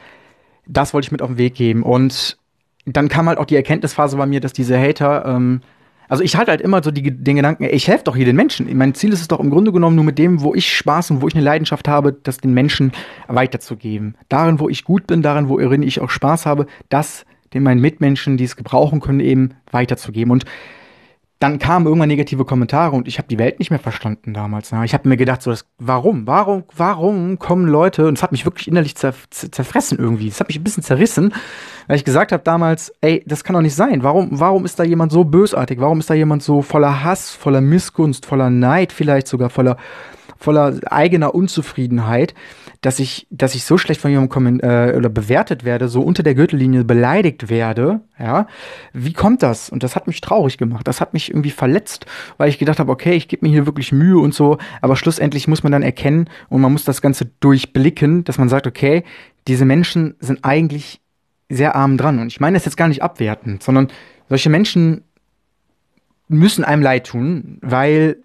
das 0.67 0.93
wollte 0.93 1.07
ich 1.07 1.13
mit 1.13 1.23
auf 1.23 1.29
den 1.29 1.39
Weg 1.39 1.55
geben. 1.55 1.85
Und 1.85 2.39
dann 2.85 3.09
kam 3.09 3.29
halt 3.29 3.39
auch 3.39 3.45
die 3.45 3.55
Erkenntnisphase 3.55 4.17
bei 4.17 4.27
mir, 4.27 4.41
dass 4.41 4.53
diese 4.53 4.77
Hater 4.77 5.25
ähm, 5.25 5.61
also 6.09 6.23
ich 6.23 6.37
halte 6.37 6.51
halt 6.51 6.61
immer 6.61 6.83
so 6.83 6.91
die, 6.91 7.03
den 7.03 7.37
Gedanken, 7.37 7.65
ich 7.65 7.89
helfe 7.89 8.05
doch 8.05 8.17
hier 8.17 8.25
den 8.25 8.37
Menschen. 8.37 8.75
Mein 8.77 8.95
Ziel 8.95 9.13
ist 9.13 9.21
es 9.21 9.29
doch 9.29 9.41
im 9.41 9.51
Grunde 9.51 9.73
genommen 9.73 9.97
nur 9.97 10.05
mit 10.05 10.19
dem, 10.19 10.43
wo 10.43 10.55
ich 10.55 10.75
Spaß 10.77 11.11
und 11.11 11.23
wo 11.23 11.29
ich 11.29 11.35
eine 11.35 11.45
Leidenschaft 11.45 11.89
habe, 11.89 12.13
das 12.13 12.39
den 12.39 12.53
Menschen 12.53 12.93
weiterzugeben. 13.29 14.17
Darin, 14.29 14.61
wo 14.61 14.69
ich 14.69 14.85
gut 14.85 15.07
bin, 15.07 15.23
darin, 15.23 15.49
worin 15.49 15.83
ich 15.83 16.01
auch 16.01 16.11
Spaß 16.11 16.47
habe, 16.47 16.67
das 16.89 17.25
den 17.55 17.63
meinen 17.63 17.81
Mitmenschen, 17.81 18.37
die 18.37 18.45
es 18.45 18.57
gebrauchen 18.57 19.01
können, 19.01 19.21
eben 19.21 19.55
weiterzugeben. 19.71 20.31
Und 20.31 20.45
dann 21.43 21.59
kamen 21.59 21.87
irgendwann 21.87 22.09
negative 22.09 22.45
Kommentare 22.45 22.95
und 22.95 23.09
ich 23.09 23.19
habe 23.19 23.27
die 23.27 23.39
Welt 23.39 23.59
nicht 23.59 23.71
mehr 23.71 23.81
verstanden 23.81 24.33
damals. 24.33 24.71
Ne? 24.71 24.85
Ich 24.85 24.95
habe 24.95 25.09
mir 25.09 25.17
gedacht, 25.17 25.43
so, 25.43 25.51
das, 25.51 25.67
warum, 25.79 26.25
warum, 26.25 26.63
warum 26.77 27.41
kommen 27.41 27.67
Leute, 27.67 28.07
und 28.07 28.17
es 28.17 28.23
hat 28.23 28.31
mich 28.31 28.45
wirklich 28.45 28.69
innerlich 28.69 28.95
zer, 28.95 29.13
zerfressen 29.31 29.99
irgendwie, 29.99 30.29
es 30.29 30.39
hat 30.39 30.47
mich 30.47 30.61
ein 30.61 30.63
bisschen 30.63 30.85
zerrissen, 30.85 31.35
weil 31.89 31.97
ich 31.97 32.05
gesagt 32.05 32.31
habe 32.31 32.45
damals, 32.45 32.93
ey, 33.01 33.25
das 33.27 33.43
kann 33.43 33.55
doch 33.55 33.61
nicht 33.61 33.75
sein. 33.75 34.05
Warum, 34.05 34.29
warum 34.39 34.65
ist 34.65 34.79
da 34.79 34.85
jemand 34.85 35.11
so 35.11 35.25
bösartig? 35.25 35.81
Warum 35.81 35.99
ist 35.99 36.09
da 36.09 36.15
jemand 36.15 36.45
so 36.45 36.63
voller 36.63 37.03
Hass, 37.03 37.31
voller 37.33 37.61
Missgunst, 37.61 38.25
voller 38.25 38.49
Neid, 38.49 38.93
vielleicht 38.93 39.27
sogar 39.27 39.51
voller, 39.51 39.79
voller 40.39 40.79
eigener 40.93 41.35
Unzufriedenheit? 41.35 42.35
Dass 42.83 42.99
ich, 42.99 43.29
dass 43.31 43.55
ich 43.55 43.65
so 43.65 43.79
schlecht 43.79 44.01
von 44.01 44.11
jemandem 44.11 44.61
äh, 44.61 44.95
oder 44.97 45.09
bewertet 45.09 45.65
werde, 45.65 45.89
so 45.89 46.03
unter 46.03 46.25
der 46.25 46.35
Gürtellinie 46.35 46.83
beleidigt 46.83 47.49
werde, 47.49 48.01
ja, 48.19 48.49
wie 48.93 49.13
kommt 49.13 49.45
das? 49.45 49.71
Und 49.71 49.85
das 49.85 49.95
hat 49.95 50.09
mich 50.09 50.21
traurig 50.21 50.59
gemacht. 50.59 50.87
Das 50.87 51.01
hat 51.01 51.15
mich 51.15 51.31
irgendwie 51.31 51.53
verletzt, 51.53 52.07
weil 52.39 52.49
ich 52.49 52.59
gedacht 52.59 52.81
habe, 52.81 52.91
okay, 52.91 53.15
ich 53.15 53.29
gebe 53.29 53.47
mir 53.47 53.53
hier 53.53 53.67
wirklich 53.67 53.93
Mühe 53.93 54.19
und 54.19 54.35
so, 54.35 54.59
aber 54.81 54.97
schlussendlich 54.97 55.47
muss 55.47 55.63
man 55.63 55.71
dann 55.71 55.83
erkennen 55.83 56.29
und 56.49 56.61
man 56.61 56.73
muss 56.73 56.85
das 56.85 57.01
Ganze 57.01 57.27
durchblicken, 57.39 58.25
dass 58.25 58.37
man 58.37 58.49
sagt, 58.49 58.67
okay, 58.67 59.05
diese 59.47 59.65
Menschen 59.65 60.17
sind 60.19 60.41
eigentlich 60.43 61.01
sehr 61.49 61.77
arm 61.77 61.97
dran. 61.97 62.19
Und 62.19 62.29
ich 62.29 62.41
meine 62.41 62.57
das 62.57 62.65
jetzt 62.65 62.77
gar 62.77 62.89
nicht 62.89 63.03
abwertend, 63.03 63.63
sondern 63.63 63.89
solche 64.29 64.51
Menschen 64.51 65.05
müssen 66.27 66.65
einem 66.65 66.83
leid 66.83 67.07
tun, 67.07 67.59
weil, 67.61 68.17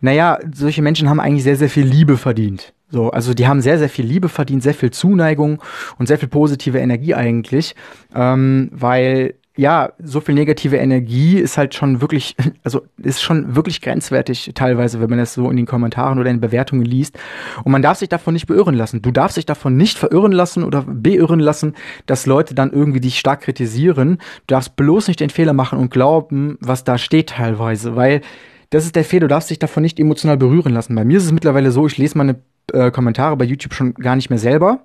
naja, 0.00 0.38
solche 0.52 0.82
Menschen 0.82 1.08
haben 1.08 1.20
eigentlich 1.20 1.44
sehr, 1.44 1.56
sehr 1.56 1.70
viel 1.70 1.84
Liebe 1.84 2.16
verdient. 2.16 2.72
So, 2.90 3.10
also 3.10 3.34
die 3.34 3.46
haben 3.46 3.60
sehr, 3.60 3.78
sehr 3.78 3.88
viel 3.88 4.04
Liebe 4.04 4.28
verdient, 4.28 4.62
sehr 4.62 4.74
viel 4.74 4.90
Zuneigung 4.90 5.62
und 5.98 6.06
sehr 6.06 6.18
viel 6.18 6.28
positive 6.28 6.78
Energie 6.78 7.14
eigentlich, 7.14 7.74
ähm, 8.14 8.68
weil 8.72 9.34
ja, 9.56 9.92
so 10.02 10.20
viel 10.20 10.34
negative 10.34 10.76
Energie 10.76 11.36
ist 11.36 11.58
halt 11.58 11.74
schon 11.74 12.00
wirklich, 12.00 12.34
also 12.64 12.82
ist 12.96 13.20
schon 13.20 13.56
wirklich 13.56 13.82
grenzwertig 13.82 14.52
teilweise, 14.54 15.00
wenn 15.00 15.10
man 15.10 15.18
das 15.18 15.34
so 15.34 15.50
in 15.50 15.56
den 15.56 15.66
Kommentaren 15.66 16.18
oder 16.18 16.30
in 16.30 16.40
Bewertungen 16.40 16.84
liest. 16.84 17.18
Und 17.62 17.72
man 17.72 17.82
darf 17.82 17.98
sich 17.98 18.08
davon 18.08 18.32
nicht 18.32 18.46
beirren 18.46 18.74
lassen. 18.74 19.02
Du 19.02 19.10
darfst 19.10 19.36
dich 19.36 19.44
davon 19.46 19.76
nicht 19.76 19.98
verirren 19.98 20.32
lassen 20.32 20.62
oder 20.64 20.82
beirren 20.82 21.40
lassen, 21.40 21.74
dass 22.06 22.24
Leute 22.24 22.54
dann 22.54 22.72
irgendwie 22.72 23.00
dich 23.00 23.18
stark 23.18 23.42
kritisieren. 23.42 24.18
Du 24.46 24.54
darfst 24.54 24.76
bloß 24.76 25.08
nicht 25.08 25.20
den 25.20 25.30
Fehler 25.30 25.52
machen 25.52 25.78
und 25.78 25.90
glauben, 25.90 26.56
was 26.60 26.84
da 26.84 26.96
steht 26.96 27.30
teilweise, 27.30 27.96
weil 27.96 28.22
das 28.70 28.84
ist 28.84 28.94
der 28.94 29.04
Fehler, 29.04 29.22
du 29.22 29.28
darfst 29.28 29.50
dich 29.50 29.58
davon 29.58 29.82
nicht 29.82 29.98
emotional 29.98 30.36
berühren 30.36 30.72
lassen. 30.72 30.94
Bei 30.94 31.04
mir 31.04 31.18
ist 31.18 31.24
es 31.24 31.32
mittlerweile 31.32 31.72
so, 31.72 31.86
ich 31.86 31.98
lese 31.98 32.16
meine 32.16 32.36
äh, 32.72 32.90
Kommentare 32.90 33.36
bei 33.36 33.44
YouTube 33.44 33.74
schon 33.74 33.94
gar 33.94 34.16
nicht 34.16 34.30
mehr 34.30 34.38
selber. 34.38 34.80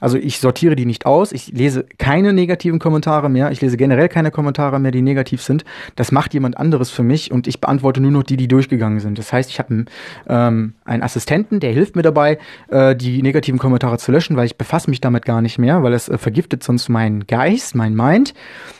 Also 0.00 0.16
ich 0.16 0.40
sortiere 0.40 0.76
die 0.76 0.86
nicht 0.86 1.06
aus. 1.06 1.32
Ich 1.32 1.48
lese 1.48 1.86
keine 1.98 2.32
negativen 2.32 2.78
Kommentare 2.78 3.28
mehr. 3.28 3.50
Ich 3.50 3.60
lese 3.60 3.76
generell 3.76 4.08
keine 4.08 4.30
Kommentare 4.30 4.78
mehr, 4.78 4.90
die 4.90 5.02
negativ 5.02 5.42
sind. 5.42 5.64
Das 5.96 6.12
macht 6.12 6.34
jemand 6.34 6.58
anderes 6.58 6.90
für 6.90 7.02
mich 7.02 7.30
und 7.30 7.46
ich 7.46 7.60
beantworte 7.60 8.00
nur 8.00 8.10
noch 8.10 8.22
die, 8.22 8.36
die 8.36 8.48
durchgegangen 8.48 9.00
sind. 9.00 9.18
Das 9.18 9.32
heißt, 9.32 9.50
ich 9.50 9.58
habe 9.58 9.84
ähm, 10.28 10.74
einen 10.84 11.02
Assistenten, 11.02 11.60
der 11.60 11.72
hilft 11.72 11.96
mir 11.96 12.02
dabei, 12.02 12.38
äh, 12.68 12.96
die 12.96 13.22
negativen 13.22 13.58
Kommentare 13.58 13.98
zu 13.98 14.12
löschen, 14.12 14.36
weil 14.36 14.46
ich 14.46 14.56
befasse 14.56 14.90
mich 14.90 15.00
damit 15.00 15.24
gar 15.24 15.42
nicht 15.42 15.58
mehr, 15.58 15.82
weil 15.82 15.92
es 15.92 16.08
äh, 16.08 16.18
vergiftet 16.18 16.62
sonst 16.62 16.88
meinen 16.88 17.26
Geist, 17.26 17.74
mein 17.74 17.94
Mind. 17.94 18.34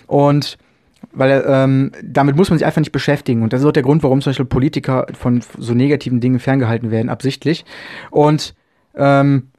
Und 0.06 0.58
weil 1.12 1.44
ähm, 1.46 1.92
damit 2.02 2.36
muss 2.36 2.50
man 2.50 2.58
sich 2.58 2.66
einfach 2.66 2.80
nicht 2.80 2.92
beschäftigen. 2.92 3.42
Und 3.42 3.52
das 3.52 3.60
ist 3.60 3.66
auch 3.66 3.72
der 3.72 3.82
Grund, 3.82 4.02
warum 4.02 4.20
zum 4.20 4.30
Beispiel 4.30 4.46
Politiker 4.46 5.06
von 5.12 5.42
so 5.58 5.74
negativen 5.74 6.20
Dingen 6.20 6.38
ferngehalten 6.38 6.90
werden, 6.90 7.08
absichtlich. 7.08 7.64
Und 8.10 8.54
ähm, 8.94 9.50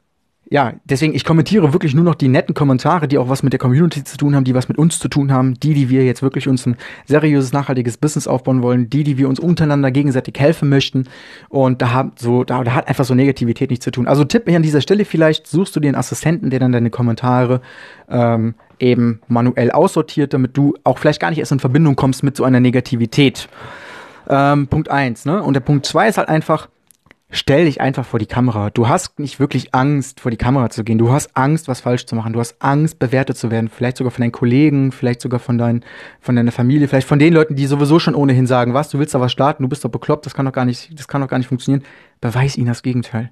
ja, 0.52 0.74
deswegen, 0.84 1.14
ich 1.14 1.24
kommentiere 1.24 1.72
wirklich 1.72 1.94
nur 1.94 2.04
noch 2.04 2.14
die 2.14 2.28
netten 2.28 2.54
Kommentare, 2.54 3.08
die 3.08 3.16
auch 3.16 3.30
was 3.30 3.42
mit 3.42 3.54
der 3.54 3.58
Community 3.58 4.04
zu 4.04 4.18
tun 4.18 4.36
haben, 4.36 4.44
die 4.44 4.54
was 4.54 4.68
mit 4.68 4.76
uns 4.76 4.98
zu 4.98 5.08
tun 5.08 5.32
haben, 5.32 5.54
die, 5.54 5.72
die 5.72 5.88
wir 5.88 6.04
jetzt 6.04 6.20
wirklich 6.20 6.46
uns 6.46 6.66
ein 6.66 6.76
seriöses, 7.06 7.54
nachhaltiges 7.54 7.96
Business 7.96 8.26
aufbauen 8.28 8.62
wollen, 8.62 8.90
die, 8.90 9.02
die 9.02 9.16
wir 9.16 9.30
uns 9.30 9.40
untereinander 9.40 9.90
gegenseitig 9.90 10.38
helfen 10.38 10.68
möchten. 10.68 11.04
Und 11.48 11.80
da 11.80 11.94
hat 11.94 12.18
so, 12.18 12.44
da, 12.44 12.64
da 12.64 12.74
hat 12.74 12.86
einfach 12.86 13.06
so 13.06 13.14
Negativität 13.14 13.70
nichts 13.70 13.84
zu 13.84 13.90
tun. 13.90 14.06
Also 14.06 14.24
Tipp 14.24 14.46
mir 14.46 14.56
an 14.56 14.62
dieser 14.62 14.82
Stelle 14.82 15.06
vielleicht, 15.06 15.46
suchst 15.46 15.74
du 15.74 15.80
dir 15.80 15.88
einen 15.88 15.96
Assistenten, 15.96 16.50
der 16.50 16.60
dann 16.60 16.72
deine 16.72 16.90
Kommentare 16.90 17.62
ähm, 18.10 18.54
eben 18.82 19.20
manuell 19.28 19.70
aussortiert, 19.70 20.34
damit 20.34 20.56
du 20.56 20.74
auch 20.84 20.98
vielleicht 20.98 21.20
gar 21.20 21.30
nicht 21.30 21.38
erst 21.38 21.52
in 21.52 21.60
Verbindung 21.60 21.96
kommst 21.96 22.22
mit 22.22 22.36
so 22.36 22.44
einer 22.44 22.60
Negativität. 22.60 23.48
Ähm, 24.28 24.66
Punkt 24.66 24.90
eins, 24.90 25.24
ne? 25.24 25.42
Und 25.42 25.54
der 25.54 25.60
Punkt 25.60 25.86
zwei 25.86 26.08
ist 26.08 26.18
halt 26.18 26.28
einfach, 26.28 26.68
stell 27.30 27.64
dich 27.64 27.80
einfach 27.80 28.04
vor 28.04 28.18
die 28.18 28.26
Kamera. 28.26 28.70
Du 28.70 28.88
hast 28.88 29.18
nicht 29.18 29.40
wirklich 29.40 29.74
Angst, 29.74 30.20
vor 30.20 30.30
die 30.30 30.36
Kamera 30.36 30.70
zu 30.70 30.84
gehen. 30.84 30.98
Du 30.98 31.10
hast 31.10 31.36
Angst, 31.36 31.66
was 31.66 31.80
falsch 31.80 32.06
zu 32.06 32.14
machen. 32.14 32.32
Du 32.32 32.40
hast 32.40 32.56
Angst, 32.60 32.98
bewertet 32.98 33.36
zu 33.36 33.50
werden. 33.50 33.68
Vielleicht 33.68 33.96
sogar 33.96 34.10
von 34.10 34.22
deinen 34.22 34.32
Kollegen, 34.32 34.92
vielleicht 34.92 35.20
sogar 35.22 35.40
von, 35.40 35.58
dein, 35.58 35.84
von 36.20 36.36
deiner 36.36 36.52
Familie, 36.52 36.88
vielleicht 36.88 37.08
von 37.08 37.18
den 37.18 37.32
Leuten, 37.32 37.56
die 37.56 37.66
sowieso 37.66 37.98
schon 37.98 38.14
ohnehin 38.14 38.46
sagen, 38.46 38.74
was, 38.74 38.90
du 38.90 38.98
willst 38.98 39.14
da 39.14 39.20
was 39.20 39.32
starten, 39.32 39.62
du 39.62 39.68
bist 39.68 39.84
doch 39.84 39.90
bekloppt, 39.90 40.26
das 40.26 40.34
kann 40.34 40.44
doch 40.44 40.52
gar 40.52 40.64
nicht, 40.64 40.98
das 40.98 41.08
kann 41.08 41.20
doch 41.20 41.28
gar 41.28 41.38
nicht 41.38 41.48
funktionieren. 41.48 41.84
Beweis 42.20 42.56
ihnen 42.56 42.68
das 42.68 42.82
Gegenteil. 42.82 43.30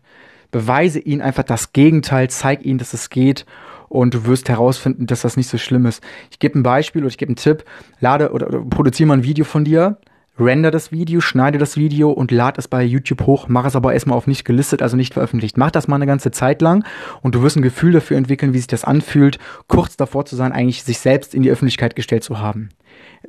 Beweise 0.51 0.99
ihnen 0.99 1.21
einfach 1.21 1.45
das 1.45 1.73
Gegenteil, 1.73 2.29
zeig 2.29 2.65
ihnen, 2.65 2.79
dass 2.79 2.95
es 2.95 3.11
geht 3.11 3.47
und 3.91 4.15
du 4.15 4.25
wirst 4.25 4.49
herausfinden, 4.49 5.07
dass 5.07 5.23
das 5.23 5.37
nicht 5.37 5.49
so 5.49 5.59
schlimm 5.59 5.85
ist. 5.85 6.03
Ich 6.31 6.39
gebe 6.39 6.59
ein 6.59 6.63
Beispiel 6.63 7.03
oder 7.03 7.11
ich 7.11 7.19
gebe 7.19 7.31
einen 7.31 7.37
Tipp, 7.37 7.65
lade 7.99 8.31
oder, 8.33 8.47
oder 8.47 8.61
produziere 8.61 9.09
mal 9.09 9.15
ein 9.15 9.25
Video 9.25 9.45
von 9.45 9.65
dir, 9.65 9.99
render 10.39 10.71
das 10.71 10.93
Video, 10.93 11.21
schneide 11.21 11.59
das 11.59 11.77
Video 11.77 12.11
und 12.11 12.31
lad 12.31 12.59
es 12.59 12.69
bei 12.69 12.83
YouTube 12.83 13.27
hoch, 13.27 13.49
mach 13.49 13.65
es 13.65 13.77
aber 13.77 13.93
erstmal 13.93 14.17
auf 14.17 14.27
nicht 14.27 14.45
gelistet, 14.45 14.83
also 14.83 14.97
nicht 14.97 15.15
veröffentlicht. 15.15 15.57
Mach 15.57 15.71
das 15.71 15.89
mal 15.89 15.97
eine 15.97 16.07
ganze 16.07 16.31
Zeit 16.31 16.63
lang 16.63 16.85
und 17.23 17.35
du 17.35 17.43
wirst 17.43 17.57
ein 17.57 17.63
Gefühl 17.63 17.93
dafür 17.93 18.17
entwickeln, 18.17 18.55
wie 18.55 18.59
sich 18.59 18.67
das 18.67 18.85
anfühlt, 18.85 19.39
kurz 19.67 19.97
davor 19.97 20.25
zu 20.25 20.37
sein, 20.37 20.53
eigentlich 20.53 20.83
sich 20.83 20.99
selbst 20.99 21.35
in 21.35 21.43
die 21.43 21.51
Öffentlichkeit 21.51 21.97
gestellt 21.97 22.25
zu 22.25 22.39
haben. 22.39 22.71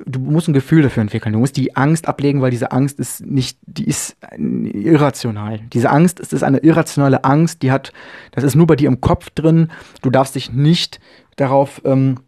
Du 0.06 0.20
musst 0.20 0.48
ein 0.48 0.54
Gefühl 0.54 0.82
dafür 0.82 1.02
entwickeln. 1.02 1.32
Du 1.34 1.38
musst 1.38 1.56
die 1.56 1.76
Angst 1.76 2.08
ablegen, 2.08 2.40
weil 2.40 2.50
diese 2.50 2.72
Angst 2.72 2.98
ist 2.98 3.24
nicht, 3.24 3.58
die 3.66 3.86
ist 3.86 4.16
irrational. 4.36 5.60
Diese 5.72 5.90
Angst 5.90 6.18
ist, 6.18 6.32
ist 6.32 6.42
eine 6.42 6.58
irrationale 6.58 7.24
Angst, 7.24 7.62
die 7.62 7.70
hat, 7.70 7.92
das 8.32 8.42
ist 8.42 8.54
nur 8.54 8.66
bei 8.66 8.76
dir 8.76 8.88
im 8.88 9.00
Kopf 9.00 9.30
drin. 9.30 9.70
Du 10.00 10.10
darfst 10.10 10.34
dich 10.34 10.52
nicht 10.52 10.98
darauf 11.36 11.82
ähm, 11.84 12.20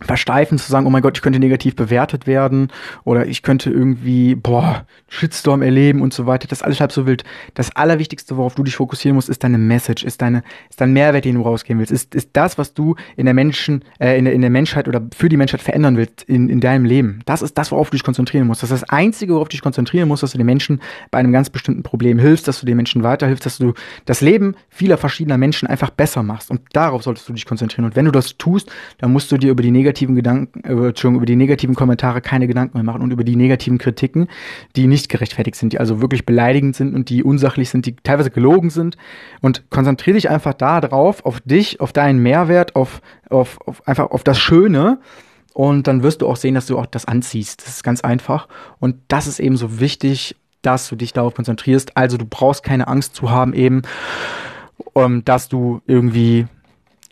versteifen, 0.00 0.58
zu 0.58 0.70
sagen, 0.70 0.86
oh 0.86 0.90
mein 0.90 1.02
Gott, 1.02 1.16
ich 1.16 1.22
könnte 1.22 1.38
negativ 1.38 1.76
bewertet 1.76 2.26
werden 2.26 2.68
oder 3.04 3.26
ich 3.26 3.42
könnte 3.42 3.70
irgendwie, 3.70 4.34
boah, 4.34 4.86
Shitstorm 5.08 5.62
erleben 5.62 6.02
und 6.02 6.12
so 6.12 6.26
weiter. 6.26 6.48
Das 6.48 6.58
ist 6.58 6.64
alles 6.64 6.80
halb 6.80 6.92
so 6.92 7.06
wild. 7.06 7.24
Das 7.54 7.74
Allerwichtigste, 7.76 8.36
worauf 8.36 8.54
du 8.54 8.64
dich 8.64 8.76
fokussieren 8.76 9.14
musst, 9.14 9.28
ist 9.28 9.44
deine 9.44 9.58
Message, 9.58 10.04
ist 10.04 10.22
deine, 10.22 10.42
ist 10.68 10.80
dein 10.80 10.92
Mehrwert, 10.92 11.24
den 11.24 11.36
du 11.36 11.42
rausgeben 11.42 11.78
willst, 11.78 11.92
ist, 11.92 12.14
ist 12.14 12.30
das, 12.32 12.58
was 12.58 12.74
du 12.74 12.96
in 13.16 13.26
der 13.26 13.34
Menschen, 13.34 13.84
äh, 13.98 14.18
in 14.18 14.24
der, 14.24 14.34
in 14.34 14.40
der 14.40 14.50
Menschheit 14.50 14.88
oder 14.88 15.02
für 15.14 15.28
die 15.28 15.36
Menschheit 15.36 15.62
verändern 15.62 15.96
willst 15.96 16.22
in, 16.22 16.48
in 16.48 16.60
deinem 16.60 16.84
Leben. 16.84 17.20
Das 17.24 17.42
ist 17.42 17.56
das, 17.56 17.70
worauf 17.70 17.90
du 17.90 17.96
dich 17.96 18.04
konzentrieren 18.04 18.46
musst. 18.46 18.62
Das 18.62 18.70
ist 18.70 18.82
das 18.82 18.90
Einzige, 18.90 19.34
worauf 19.34 19.48
du 19.48 19.52
dich 19.52 19.62
konzentrieren 19.62 20.08
musst, 20.08 20.22
dass 20.22 20.32
du 20.32 20.38
den 20.38 20.46
Menschen 20.46 20.80
bei 21.10 21.18
einem 21.18 21.32
ganz 21.32 21.50
bestimmten 21.50 21.82
Problem 21.82 22.18
hilfst, 22.18 22.48
dass 22.48 22.60
du 22.60 22.66
den 22.66 22.76
Menschen 22.76 23.02
weiterhilfst, 23.02 23.46
dass 23.46 23.58
du 23.58 23.74
das 24.06 24.20
Leben 24.20 24.56
vieler 24.68 24.98
verschiedener 24.98 25.38
Menschen 25.38 25.68
einfach 25.68 25.90
besser 25.90 26.22
machst. 26.22 26.50
Und 26.50 26.62
darauf 26.72 27.02
solltest 27.02 27.28
du 27.28 27.32
dich 27.32 27.46
konzentrieren. 27.46 27.84
Und 27.84 27.96
wenn 27.96 28.04
du 28.04 28.10
das 28.10 28.36
tust, 28.36 28.70
dann 28.98 29.12
musst 29.12 29.30
du 29.30 29.36
dir 29.36 29.50
über 29.50 29.62
die 29.62 29.70
negativen 29.84 30.14
Gedanken, 30.14 30.60
über, 30.60 30.88
über 30.88 31.26
die 31.26 31.36
negativen 31.36 31.74
Kommentare 31.74 32.22
keine 32.22 32.46
Gedanken 32.46 32.78
mehr 32.78 32.84
machen 32.84 33.02
und 33.02 33.10
über 33.10 33.22
die 33.22 33.36
negativen 33.36 33.76
Kritiken, 33.76 34.28
die 34.76 34.86
nicht 34.86 35.10
gerechtfertigt 35.10 35.56
sind, 35.56 35.74
die 35.74 35.78
also 35.78 36.00
wirklich 36.00 36.24
beleidigend 36.24 36.74
sind 36.74 36.94
und 36.94 37.10
die 37.10 37.22
unsachlich 37.22 37.68
sind, 37.68 37.84
die 37.84 37.96
teilweise 37.96 38.30
gelogen 38.30 38.70
sind. 38.70 38.96
Und 39.42 39.68
konzentriere 39.70 40.14
dich 40.14 40.30
einfach 40.30 40.54
da 40.54 40.80
drauf, 40.80 41.24
auf 41.26 41.40
dich, 41.40 41.80
auf 41.80 41.92
deinen 41.92 42.20
Mehrwert, 42.20 42.74
auf, 42.76 43.02
auf, 43.28 43.58
auf 43.66 43.86
einfach 43.86 44.10
auf 44.10 44.24
das 44.24 44.38
Schöne. 44.38 44.98
Und 45.52 45.86
dann 45.86 46.02
wirst 46.02 46.22
du 46.22 46.28
auch 46.28 46.36
sehen, 46.36 46.54
dass 46.54 46.66
du 46.66 46.78
auch 46.78 46.86
das 46.86 47.04
anziehst. 47.04 47.62
Das 47.62 47.76
ist 47.76 47.84
ganz 47.84 48.00
einfach. 48.00 48.48
Und 48.80 48.96
das 49.08 49.26
ist 49.26 49.38
eben 49.38 49.56
so 49.56 49.78
wichtig, 49.80 50.34
dass 50.62 50.88
du 50.88 50.96
dich 50.96 51.12
darauf 51.12 51.34
konzentrierst. 51.34 51.96
Also 51.96 52.16
du 52.16 52.24
brauchst 52.24 52.64
keine 52.64 52.88
Angst 52.88 53.14
zu 53.14 53.30
haben 53.30 53.52
eben, 53.52 53.82
ähm, 54.94 55.24
dass 55.24 55.48
du 55.48 55.82
irgendwie 55.86 56.46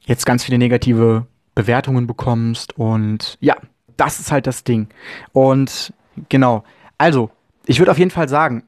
jetzt 0.07 0.27
ganz 0.27 0.43
viele 0.43 0.59
negative 0.59 1.27
Bewertungen 1.55 2.07
bekommst 2.07 2.79
und 2.79 3.37
ja, 3.41 3.57
das 3.97 4.21
ist 4.21 4.33
halt 4.33 4.47
das 4.47 4.65
Ding. 4.65 4.89
Und 5.33 5.93
genau, 6.29 6.65
also, 6.99 7.31
ich 7.67 7.79
würde 7.79 7.91
auf 7.91 7.99
jeden 7.99 8.11
Fall 8.11 8.29
sagen, 8.29 8.65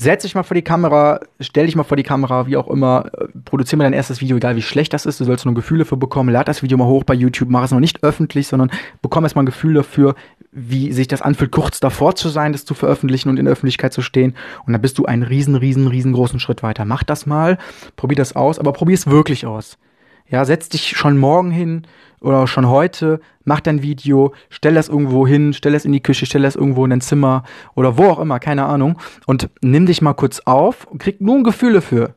setz 0.00 0.22
dich 0.22 0.34
mal 0.34 0.42
vor 0.42 0.54
die 0.54 0.62
Kamera, 0.62 1.20
stell 1.40 1.66
dich 1.66 1.76
mal 1.76 1.84
vor 1.84 1.96
die 1.96 2.02
Kamera, 2.02 2.46
wie 2.46 2.56
auch 2.56 2.68
immer, 2.68 3.10
äh, 3.12 3.26
produziere 3.44 3.76
mal 3.76 3.84
dein 3.84 3.92
erstes 3.92 4.20
Video, 4.20 4.38
egal 4.38 4.56
wie 4.56 4.62
schlecht 4.62 4.94
das 4.94 5.04
ist, 5.04 5.20
du 5.20 5.24
sollst 5.24 5.44
nur 5.44 5.52
ein 5.52 5.56
Gefühl 5.56 5.78
dafür 5.78 5.98
bekommen, 5.98 6.30
lad 6.30 6.48
das 6.48 6.62
Video 6.62 6.78
mal 6.78 6.86
hoch 6.86 7.04
bei 7.04 7.12
YouTube, 7.12 7.50
mach 7.50 7.64
es 7.64 7.70
noch 7.70 7.80
nicht 7.80 8.02
öffentlich, 8.02 8.48
sondern 8.48 8.70
bekomm 9.02 9.24
erstmal 9.24 9.42
ein 9.42 9.46
Gefühl 9.46 9.74
dafür, 9.74 10.14
wie 10.52 10.92
sich 10.92 11.06
das 11.06 11.20
anfühlt, 11.20 11.52
kurz 11.52 11.80
davor 11.80 12.14
zu 12.14 12.30
sein, 12.30 12.52
das 12.52 12.64
zu 12.64 12.74
veröffentlichen 12.74 13.28
und 13.28 13.38
in 13.38 13.44
der 13.44 13.52
Öffentlichkeit 13.52 13.92
zu 13.92 14.00
stehen. 14.00 14.34
Und 14.66 14.72
dann 14.72 14.82
bist 14.82 14.98
du 14.98 15.04
einen 15.04 15.22
riesen, 15.22 15.54
riesen, 15.54 15.86
riesengroßen 15.86 16.40
Schritt 16.40 16.62
weiter. 16.62 16.84
Mach 16.84 17.04
das 17.04 17.26
mal, 17.26 17.58
probier 17.96 18.16
das 18.16 18.34
aus, 18.34 18.58
aber 18.58 18.72
probier 18.72 18.94
es 18.94 19.06
wirklich 19.06 19.46
aus. 19.46 19.78
Ja, 20.30 20.44
setz 20.44 20.68
dich 20.68 20.96
schon 20.96 21.18
morgen 21.18 21.50
hin 21.50 21.82
oder 22.20 22.46
schon 22.46 22.68
heute, 22.68 23.20
mach 23.44 23.60
dein 23.60 23.82
Video, 23.82 24.32
stell 24.48 24.74
das 24.74 24.88
irgendwo 24.88 25.26
hin, 25.26 25.52
stell 25.52 25.72
das 25.72 25.84
in 25.84 25.92
die 25.92 26.02
Küche, 26.02 26.24
stell 26.24 26.42
das 26.42 26.54
irgendwo 26.54 26.84
in 26.84 26.90
dein 26.90 27.00
Zimmer 27.00 27.42
oder 27.74 27.98
wo 27.98 28.04
auch 28.04 28.20
immer, 28.20 28.38
keine 28.38 28.64
Ahnung. 28.64 28.98
Und 29.26 29.50
nimm 29.60 29.86
dich 29.86 30.02
mal 30.02 30.14
kurz 30.14 30.40
auf 30.44 30.86
und 30.86 31.02
krieg 31.02 31.20
nur 31.20 31.34
ein 31.34 31.44
Gefühl 31.44 31.72
dafür. 31.72 32.14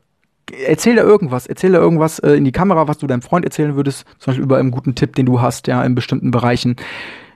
Erzähl 0.67 0.95
da 0.95 1.01
irgendwas, 1.01 1.47
erzähl 1.47 1.71
da 1.71 1.79
irgendwas 1.79 2.19
äh, 2.19 2.33
in 2.33 2.43
die 2.43 2.51
Kamera, 2.51 2.87
was 2.87 2.99
du 2.99 3.07
deinem 3.07 3.21
Freund 3.23 3.45
erzählen 3.45 3.75
würdest, 3.75 4.05
zum 4.19 4.31
Beispiel 4.31 4.43
über 4.43 4.57
einen 4.57 4.71
guten 4.71 4.93
Tipp, 4.93 5.15
den 5.15 5.25
du 5.25 5.41
hast, 5.41 5.67
ja, 5.67 5.83
in 5.83 5.95
bestimmten 5.95 6.29
Bereichen. 6.29 6.75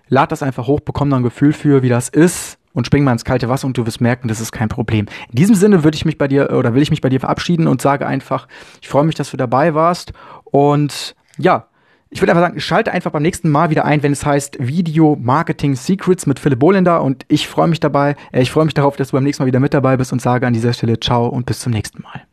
Lad 0.09 0.31
das 0.31 0.43
einfach 0.43 0.67
hoch, 0.67 0.81
bekomm 0.81 1.09
da 1.09 1.17
ein 1.17 1.23
Gefühl 1.23 1.53
für, 1.53 1.81
wie 1.81 1.89
das 1.89 2.09
ist 2.09 2.59
und 2.77 2.85
spring 2.85 3.03
mal 3.03 3.11
ins 3.11 3.25
kalte 3.25 3.49
Wasser 3.49 3.65
und 3.65 3.75
du 3.75 3.87
wirst 3.87 4.01
merken, 4.01 4.27
das 4.27 4.39
ist 4.39 4.51
kein 4.51 4.69
Problem. 4.69 5.07
In 5.29 5.35
diesem 5.35 5.55
Sinne 5.55 5.83
würde 5.83 5.95
ich 5.95 6.05
mich 6.05 6.19
bei 6.19 6.27
dir 6.27 6.51
oder 6.51 6.75
will 6.75 6.83
ich 6.83 6.91
mich 6.91 7.01
bei 7.01 7.09
dir 7.09 7.19
verabschieden 7.19 7.67
und 7.67 7.81
sage 7.81 8.05
einfach, 8.05 8.47
ich 8.81 8.87
freue 8.87 9.03
mich, 9.03 9.15
dass 9.15 9.31
du 9.31 9.37
dabei 9.37 9.73
warst 9.73 10.13
und 10.43 11.15
ja, 11.39 11.65
ich 12.11 12.21
würde 12.21 12.31
einfach 12.31 12.43
sagen, 12.43 12.59
schalte 12.59 12.91
einfach 12.91 13.11
beim 13.11 13.23
nächsten 13.23 13.49
Mal 13.49 13.71
wieder 13.71 13.83
ein, 13.83 14.03
wenn 14.03 14.11
es 14.11 14.25
heißt 14.25 14.57
Video 14.59 15.17
Marketing 15.19 15.75
Secrets 15.75 16.27
mit 16.27 16.39
Philipp 16.39 16.59
Bolender 16.59 17.01
und 17.01 17.25
ich 17.27 17.47
freue 17.47 17.67
mich 17.67 17.79
dabei, 17.79 18.15
äh, 18.31 18.41
ich 18.41 18.51
freue 18.51 18.65
mich 18.65 18.75
darauf, 18.75 18.95
dass 18.95 19.09
du 19.09 19.13
beim 19.17 19.23
nächsten 19.23 19.43
Mal 19.43 19.47
wieder 19.47 19.59
mit 19.59 19.73
dabei 19.73 19.97
bist 19.97 20.13
und 20.13 20.21
sage 20.21 20.45
an 20.45 20.53
dieser 20.53 20.73
Stelle 20.73 20.99
ciao 20.99 21.27
und 21.27 21.47
bis 21.47 21.59
zum 21.59 21.73
nächsten 21.73 22.03
Mal. 22.03 22.27